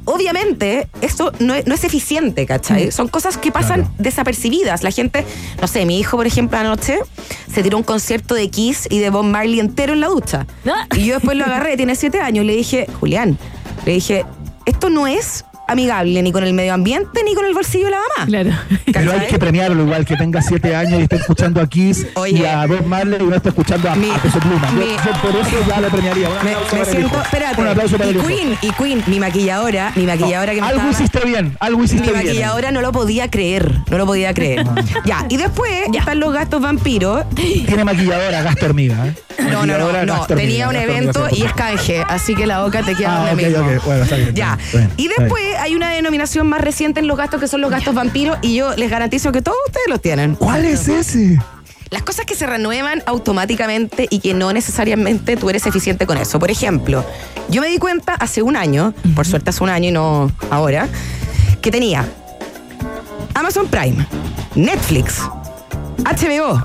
[0.04, 2.92] obviamente, esto no es, no es eficiente, ¿cachai?
[2.92, 4.82] Son cosas que pasan desapercibidas.
[4.82, 5.24] La gente,
[5.60, 6.98] no sé, mi hijo, por ejemplo, anoche
[7.52, 10.46] se tiró un concierto de Kiss y de Bob Marley entero en la ducha.
[10.96, 13.36] Y yo después lo agarré, tiene siete años, y le dije, Julián,
[13.84, 14.24] le dije,
[14.66, 17.98] esto no es amigable ni con el medio ambiente ni con el bolsillo de la
[17.98, 18.26] mamá.
[18.26, 18.50] Claro.
[18.92, 22.38] Pero hay que premiarlo igual, que tenga siete años y esté escuchando a Kiss Oye.
[22.40, 24.70] y a Bob Marley y no esté escuchando a, Mi- a Peso Pluma.
[24.72, 26.28] Mi- yo por eso ya le premiaría.
[26.28, 27.60] Un Me, aplauso siento, espérate.
[27.60, 28.28] Un aplauso para el y hijo.
[28.28, 31.84] Queen, y Queen, mi maquilladora, mi maquilladora que me Algo estaba- hiciste bien, algo Mi
[31.84, 32.24] hiciste bien.
[32.26, 34.64] maquilladora no lo podía creer, no lo podía creer.
[35.04, 37.24] Ya, y después están los gastos vampiros.
[37.34, 39.06] Tiene maquilladora, gasto hormiga.
[39.06, 39.14] ¿eh?
[39.52, 40.26] No, no, no, no.
[40.26, 43.26] Tenía un hormiga, evento hormiga, y es canje, así que la boca te queda Ah,
[43.28, 43.76] donde ok, mismo.
[43.76, 43.84] ok.
[43.84, 44.34] Bueno, está bien.
[44.34, 44.58] Ya.
[44.72, 47.94] bien, Y después hay una denominación más reciente en los gastos que son los gastos
[47.94, 50.34] vampiros y yo les garantizo que todos ustedes los tienen.
[50.36, 51.38] ¿Cuál es ese?
[51.90, 56.38] Las cosas que se renuevan automáticamente y que no necesariamente tú eres eficiente con eso.
[56.38, 57.04] Por ejemplo,
[57.48, 60.88] yo me di cuenta hace un año, por suerte hace un año y no ahora,
[61.62, 62.04] que tenía
[63.34, 64.04] Amazon Prime,
[64.56, 65.20] Netflix,
[66.04, 66.60] HBO,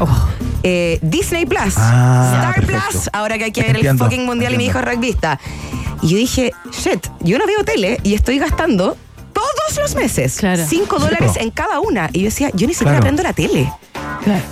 [0.63, 2.81] eh, Disney Plus, Ah, Star perfecto.
[2.89, 5.39] Plus, ahora que hay que ver el fucking mundial y mi hijo es rugbyista.
[6.01, 8.97] Y yo dije, shit, yo no veo tele y estoy gastando
[9.41, 10.63] todos los meses Claro.
[10.67, 12.09] 5 Sí, dólares en cada una.
[12.13, 13.03] Y yo decía, yo ni siquiera Claro.
[13.03, 13.71] prendo la tele.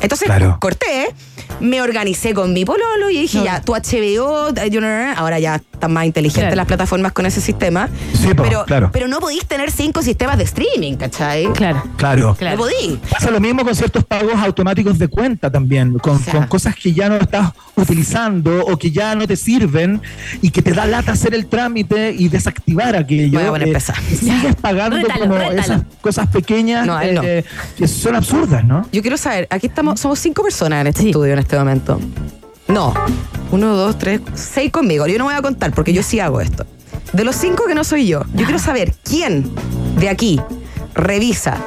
[0.01, 0.57] Entonces Claro.
[0.59, 1.13] corté,
[1.59, 3.45] me organicé con mi pololo y dije, No.
[3.45, 6.55] ya, tu HBO, you know, ahora ya están más inteligentes Claro.
[6.55, 7.89] las plataformas con ese sistema.
[8.13, 8.89] Sí, po, pero, claro.
[8.91, 11.45] pero no podís tener cinco sistemas de streaming, ¿cachai?
[11.53, 11.83] Claro.
[11.97, 12.35] Claro.
[12.35, 12.57] Claro.
[12.57, 12.97] No podís.
[13.09, 16.33] Pasa lo mismo con ciertos pagos automáticos de cuenta también, con, O sea.
[16.33, 20.01] con cosas que ya no estás utilizando o que ya no te sirven
[20.41, 23.37] y que te da lata hacer el trámite y desactivar aquello.
[23.39, 23.79] Voy a poner Eh,
[24.15, 25.59] sigues pagando Rétalo, como rétalo.
[25.59, 27.23] esas cosas pequeñas No, no.
[27.23, 27.43] eh,
[27.77, 28.85] que son absurdas, ¿no?
[28.91, 31.07] Yo quiero saber, aquí estamos, somos cinco personas en este Sí.
[31.09, 31.99] estudio en este momento.
[32.67, 32.93] No,
[33.51, 35.07] uno, dos, tres, seis conmigo.
[35.07, 36.65] Yo no voy a contar porque yo sí hago esto.
[37.13, 39.49] De los cinco que no soy yo, yo quiero saber quién
[39.97, 40.39] de aquí
[40.93, 41.57] revisa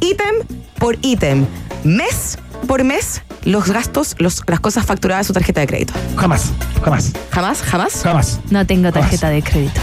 [0.00, 0.34] ítem
[0.78, 1.46] por ítem,
[1.84, 5.94] mes por mes, los gastos, los- las cosas facturadas de su tarjeta de crédito.
[6.16, 6.46] Jamás,
[6.82, 7.62] jamás, ¿Jamás?
[7.62, 8.02] ¿Jamás?
[8.02, 8.40] jamás.
[8.50, 9.80] No tengo tarjeta de crédito.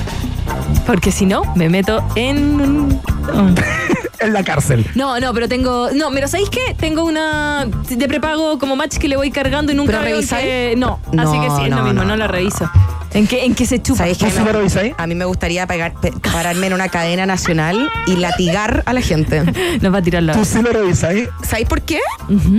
[0.86, 3.00] Porque si no, me meto en
[4.20, 4.86] En la cárcel.
[4.96, 5.90] No, no, pero tengo.
[5.94, 6.74] No, pero ¿sabéis qué?
[6.80, 10.46] Tengo una de prepago como match que le voy cargando y nunca ¿Pero revisáis?
[10.46, 12.32] que- No, No, así que sí, es no, lo mismo, no, no, la no.
[12.32, 12.70] reviso.
[13.16, 14.00] ¿En qué, en qué se chupa?
[14.00, 14.52] ¿Sabéis ¿Tú qué?
[14.52, 14.94] revisáis?
[14.98, 19.02] A mí me gustaría pegar- pe- pararme en una cadena nacional y latigar a la
[19.02, 19.42] gente.
[19.82, 20.34] Nos va a tirar la.
[20.34, 21.30] ¿Tú sí lo revisáis?
[21.42, 22.00] ¿Sabéis por qué?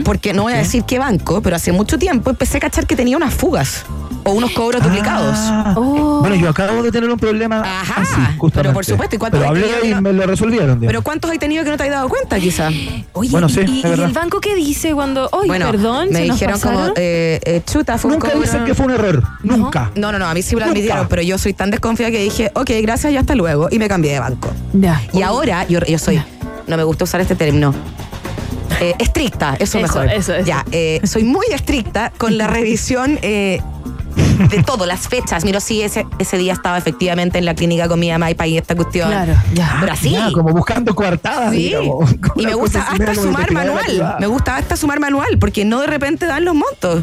[0.04, 2.96] Porque no voy a decir qué banco, pero hace mucho tiempo empecé a cachar que
[2.96, 3.84] tenía unas fugas
[4.24, 5.36] o unos cobros duplicados.
[5.38, 6.20] Ah, Oh.
[6.20, 9.52] Bueno, yo acabo de tener un problema Ajá, así, pero por supuesto, ¿y cuántos Pero
[9.54, 10.80] hay hablé que y me lo resolvieron.
[10.80, 10.86] digamos.
[10.86, 12.68] Pero ¿cuántos hay tenido que no te has dado cuenta, quizá?
[13.12, 14.06] Oye, Bueno, sí, ¿y, es y verdad.
[14.06, 15.28] el banco qué dice cuando.
[15.32, 16.08] ¡Ay, bueno, perdón!
[16.10, 16.94] me ¿se nos dijeron como, pasaron?
[16.96, 18.42] eh, eh, chuta, fue un Nunca cobro.
[18.42, 19.22] dicen que fue un error.
[19.42, 19.90] Nunca.
[19.94, 22.20] No, no, no, a mí sí me lo admitieron, pero yo soy tan desconfiada que
[22.22, 24.50] dije, ok, gracias y hasta luego, y me cambié de banco.
[24.72, 25.02] Ya.
[25.12, 26.22] Y ahora, yo, yo soy,
[26.66, 27.74] no me gusta usar este término.
[28.80, 30.06] eh, estricta, eso, Eso, mejor.
[30.12, 30.46] eso, eso.
[30.46, 33.60] Ya, eh, soy muy estricta con la revisión eh,
[34.50, 35.44] de todo, las fechas.
[35.44, 38.58] Miro si ese, ese día estaba efectivamente en la clínica con mi mamá y pagué
[38.58, 39.08] esta cuestión.
[39.08, 39.76] Claro, ya.
[39.80, 40.10] Pero así.
[40.10, 41.68] Ya, como buscando coartadas, Sí.
[41.68, 42.14] digamos.
[42.36, 44.16] Y me gusta hasta sumar manual.
[44.20, 47.02] Me gusta hasta sumar manual, porque no de repente dan los montos.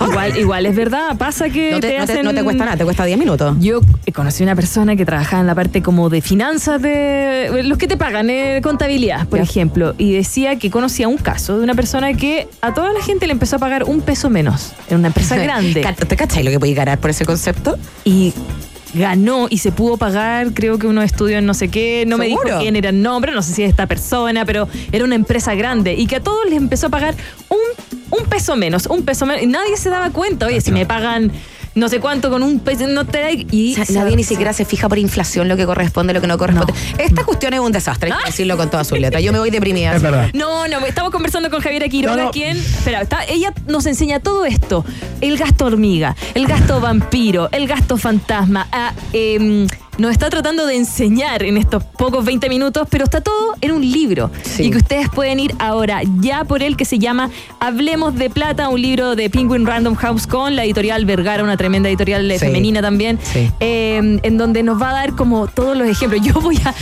[0.00, 2.24] Igual, igual es verdad, pasa que No te, te no te- hacen...
[2.24, 3.56] no te cuesta nada, te cuesta 10 minutos.
[3.60, 3.80] Yo
[4.14, 7.96] conocí una persona que trabajaba en la parte como de finanzas de los que te
[7.96, 9.44] pagan, eh, contabilidad, por Ya.
[9.44, 13.26] ejemplo, y decía que conocía un caso de una persona que a toda la gente
[13.26, 15.84] le empezó a pagar un peso menos en una empresa grande.
[16.08, 17.76] ¿Te cachai lo que podéis ganar por ese concepto?
[18.04, 18.32] Y
[18.94, 22.26] ganó y se pudo pagar, creo que unos estudios en no sé qué, no me
[22.26, 25.54] dijo quién era el nombre, no sé si es esta persona, pero era una empresa
[25.56, 27.14] grande y que a todos les empezó a pagar
[27.48, 27.58] un,
[28.18, 29.42] un peso menos, un peso menos.
[29.42, 31.32] Y nadie se daba cuenta, oye, si me pagan
[31.74, 33.32] no sé cuánto con un peso, no te da.
[33.32, 36.20] Y O sea, se- nadie ni siquiera se fija por inflación lo que corresponde, lo
[36.20, 36.72] que no corresponde.
[36.98, 39.20] Esta cuestión es un desastre, hay que decirlo con todas sus letras.
[39.24, 39.92] Yo me voy deprimida.
[39.96, 40.30] Es verdad.
[40.34, 42.30] No, no, estamos conversando con Javiera Quiroga, No, no.
[42.30, 42.56] quien.
[42.56, 44.84] Espera, está- ella nos enseña todo esto:
[45.20, 48.68] el gasto hormiga, el gasto vampiro, el gasto fantasma.
[48.70, 49.66] ah, em,
[49.98, 53.80] nos está tratando de enseñar en estos pocos 20 minutos, pero está todo en un
[53.82, 54.30] libro.
[54.42, 54.64] Sí.
[54.64, 57.30] Y que ustedes pueden ir ahora ya por él, que se llama
[57.60, 61.88] Hablemos de Plata, un libro de Penguin Random House con la editorial Vergara, una tremenda
[61.88, 62.38] editorial Sí.
[62.38, 63.50] femenina también, Sí.
[63.60, 66.22] eh, en donde nos va a dar como todos los ejemplos.
[66.24, 66.74] Yo voy a,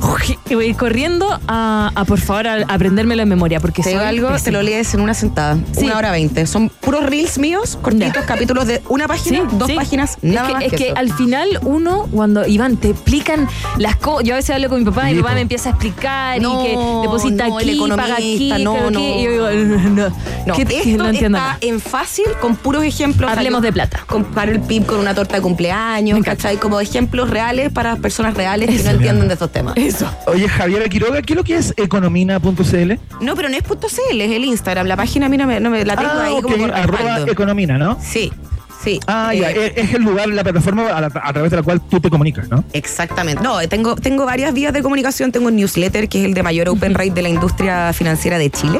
[0.54, 3.96] voy a ir corriendo a, a, por favor, a, a aprendérmelo en memoria, porque Te
[3.96, 5.58] algo, te lo lees en una sentada.
[5.76, 6.46] Una hora veinte.
[6.46, 10.62] Son puros reels míos, cortitos, capítulos de una página, dos páginas, Es nada que, más
[10.64, 10.96] es que eso.
[10.96, 13.46] al final uno, cuando Iván te explican
[13.78, 15.72] las cosas, yo a veces hablo con mi papá y mi papá me empieza a
[15.72, 16.70] explicar No, y que
[17.02, 18.98] deposita no, el aquí, paga aquí, economista, no, no.
[18.98, 19.48] aquí, y yo digo,
[19.90, 20.08] no,
[20.46, 20.78] No, ¿qué- qué?
[20.78, 21.58] esto no entiendo está nada.
[21.60, 23.30] en fácil con puros ejemplos.
[23.30, 24.04] Hablemos O sea, yo de plata.
[24.06, 26.56] Comparo el PIB con una torta de cumpleaños, ¿cachai?
[26.56, 29.74] Como ejemplos reales para personas reales que no entienden de estos temas.
[29.76, 30.10] Eso.
[30.26, 32.92] Oye, Javier Quiroga, ¿qué es lo que es economina.cl?
[33.20, 34.86] No, pero no es .cl, es el Instagram.
[34.88, 36.74] La página a mí no me, no me- la tengo Ah, ahí ok, como por
[36.74, 37.32] arroba respaldo.
[37.32, 37.98] economina, ¿no?
[38.02, 38.32] Sí,
[38.82, 39.00] sí.
[39.06, 41.62] Ah, ya, Eh, es, es el lugar, la plataforma a, la- a través de la
[41.62, 42.64] cual tú te comunicas, ¿no?
[42.72, 43.42] Exactamente.
[43.42, 45.32] No, tengo, tengo varias vías de comunicación.
[45.32, 48.50] Tengo un newsletter que es el de mayor open rate de la industria financiera de
[48.50, 48.78] Chile.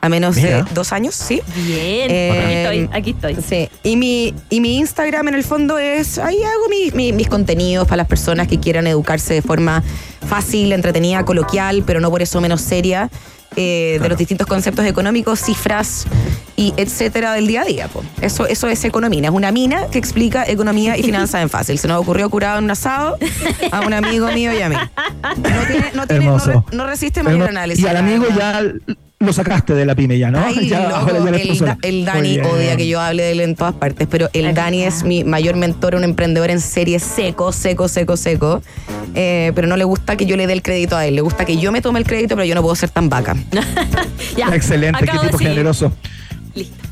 [0.00, 0.62] A menos Mira.
[0.62, 1.40] de dos años, sí.
[1.56, 3.68] Bien, Eh, aquí estoy, aquí estoy.
[3.68, 3.68] Sí.
[3.82, 7.84] Y mi, y mi Instagram en el fondo es, ahí hago mi- mi- mis contenidos
[7.88, 9.82] para las personas que quieran educarse de forma
[10.28, 13.10] fácil, entretenida, coloquial, pero no por eso menos seria,
[13.56, 16.04] eh, de los distintos conceptos económicos, cifras
[16.58, 17.86] y etcétera del día a día.
[17.88, 18.02] po.
[18.20, 19.22] Eso, eso es economía.
[19.28, 21.78] Es una mina que explica economía y finanzas en fácil.
[21.78, 23.16] Se nos ocurrió curado en un asado
[23.70, 24.74] a un amigo mío y a mí.
[24.76, 25.32] No,
[25.66, 27.84] tiene, no, tiene- no re- no resiste mayor análisis.
[27.84, 28.60] Y al amigo ya
[29.20, 30.38] lo sacaste de la pyme ya, ¿no?
[30.44, 31.58] Ay, ya, loco, ya el.
[31.58, 34.82] Da- el Dani odia que yo hable de él en todas partes, pero el Dani
[34.84, 38.62] es mi mayor mentor, un emprendedor en serie seco, seco, seco, seco.
[39.14, 41.44] Eh, pero no le gusta que yo le dé el crédito a él, le gusta
[41.44, 43.36] que yo me tome el crédito, pero yo no puedo ser tan vaca.
[44.36, 45.52] Ya, Excelente, qué acabo tipo seguir.
[45.54, 45.92] generoso.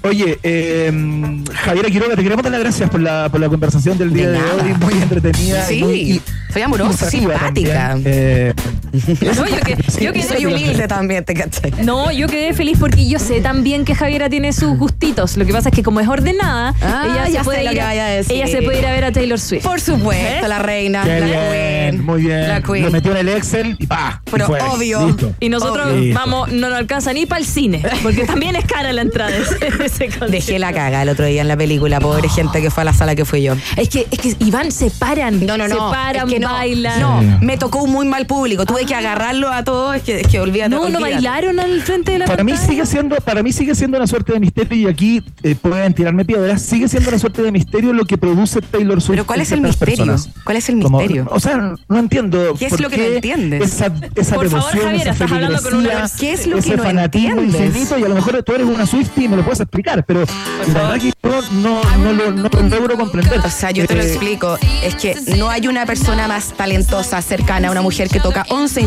[0.08, 4.12] Oye, eh, Javiera Quiroga, te queremos dar las gracias por la, por la conversación del
[4.12, 5.64] día De hoy, muy entretenida.
[5.66, 7.98] Sí, y muy- y- soy amorosa, simpática.
[8.04, 8.52] Eh,
[8.92, 11.72] No, yo que- yo que- Y soy humilde también, te cachai.
[11.84, 15.36] No, yo quedé feliz porque yo sé también que Javiera tiene sus gustitos.
[15.36, 18.06] Lo que pasa es que como es ordenada, Ah, ella, se puede ir a, vaya
[18.06, 18.36] a decir.
[18.36, 19.62] ella se puede ir a ver a Taylor Swift.
[19.64, 20.48] Por supuesto, ¿Eh?
[20.48, 22.04] la reina, qué la bien, queen.
[22.04, 22.48] muy bien.
[22.48, 22.84] La queen.
[22.84, 24.22] Lo metió en el Excel y pa.
[24.26, 24.60] y Pero fue.
[24.60, 25.06] obvio.
[25.06, 25.32] Listo.
[25.40, 26.14] Y nosotros Obvio.
[26.14, 29.84] vamos, no nos alcanza ni para el cine, porque también es cara la entrada de
[29.84, 30.08] ese.
[30.30, 32.92] Dejé la caga el otro día en la película, pobre gente que fue a la
[32.92, 33.54] sala que fui yo.
[33.76, 35.74] Es que, es que Iván se paran, No, no, no.
[35.74, 37.00] se paran, es que no, bailan.
[37.00, 38.64] No, me tocó un muy mal público.
[38.64, 39.96] Tuve que agarrarlo a todos.
[39.96, 40.70] Es que, es que olvídate.
[40.70, 41.02] No, no olvídate.
[41.14, 44.32] bailaron al frente de la Para mí sigue siendo, para mí sigue siendo una suerte
[44.32, 46.62] de misterio y aquí eh, pueden tirarme piedras.
[46.62, 49.16] Sigue siendo una suerte de misterio lo que produce Taylor Swift.
[49.16, 49.96] Pero ¿cuál es el misterio?
[49.96, 50.28] personas.
[50.44, 51.26] ¿Cuál es el Como- misterio?
[51.30, 52.54] o sea, no entiendo.
[52.58, 53.62] ¿Qué es lo que no entiendes?
[53.74, 56.70] Esa, esa Por favor, devoción, Javier, esa estás hablando con una ¿Qué es lo ese
[56.70, 57.60] que no fanatismo entiendes?
[57.66, 60.24] infinito y a lo mejor tú eres una Swiftie y me lo puedes explicar, pero
[60.72, 63.40] la verdad que yo no, no, lo, no lo logro comprender.
[63.44, 64.58] O sea, yo te lo Eh, explico.
[64.82, 68.65] Es que no hay una persona más talentosa, cercana a una mujer que toca 11
[68.68, 68.86] sem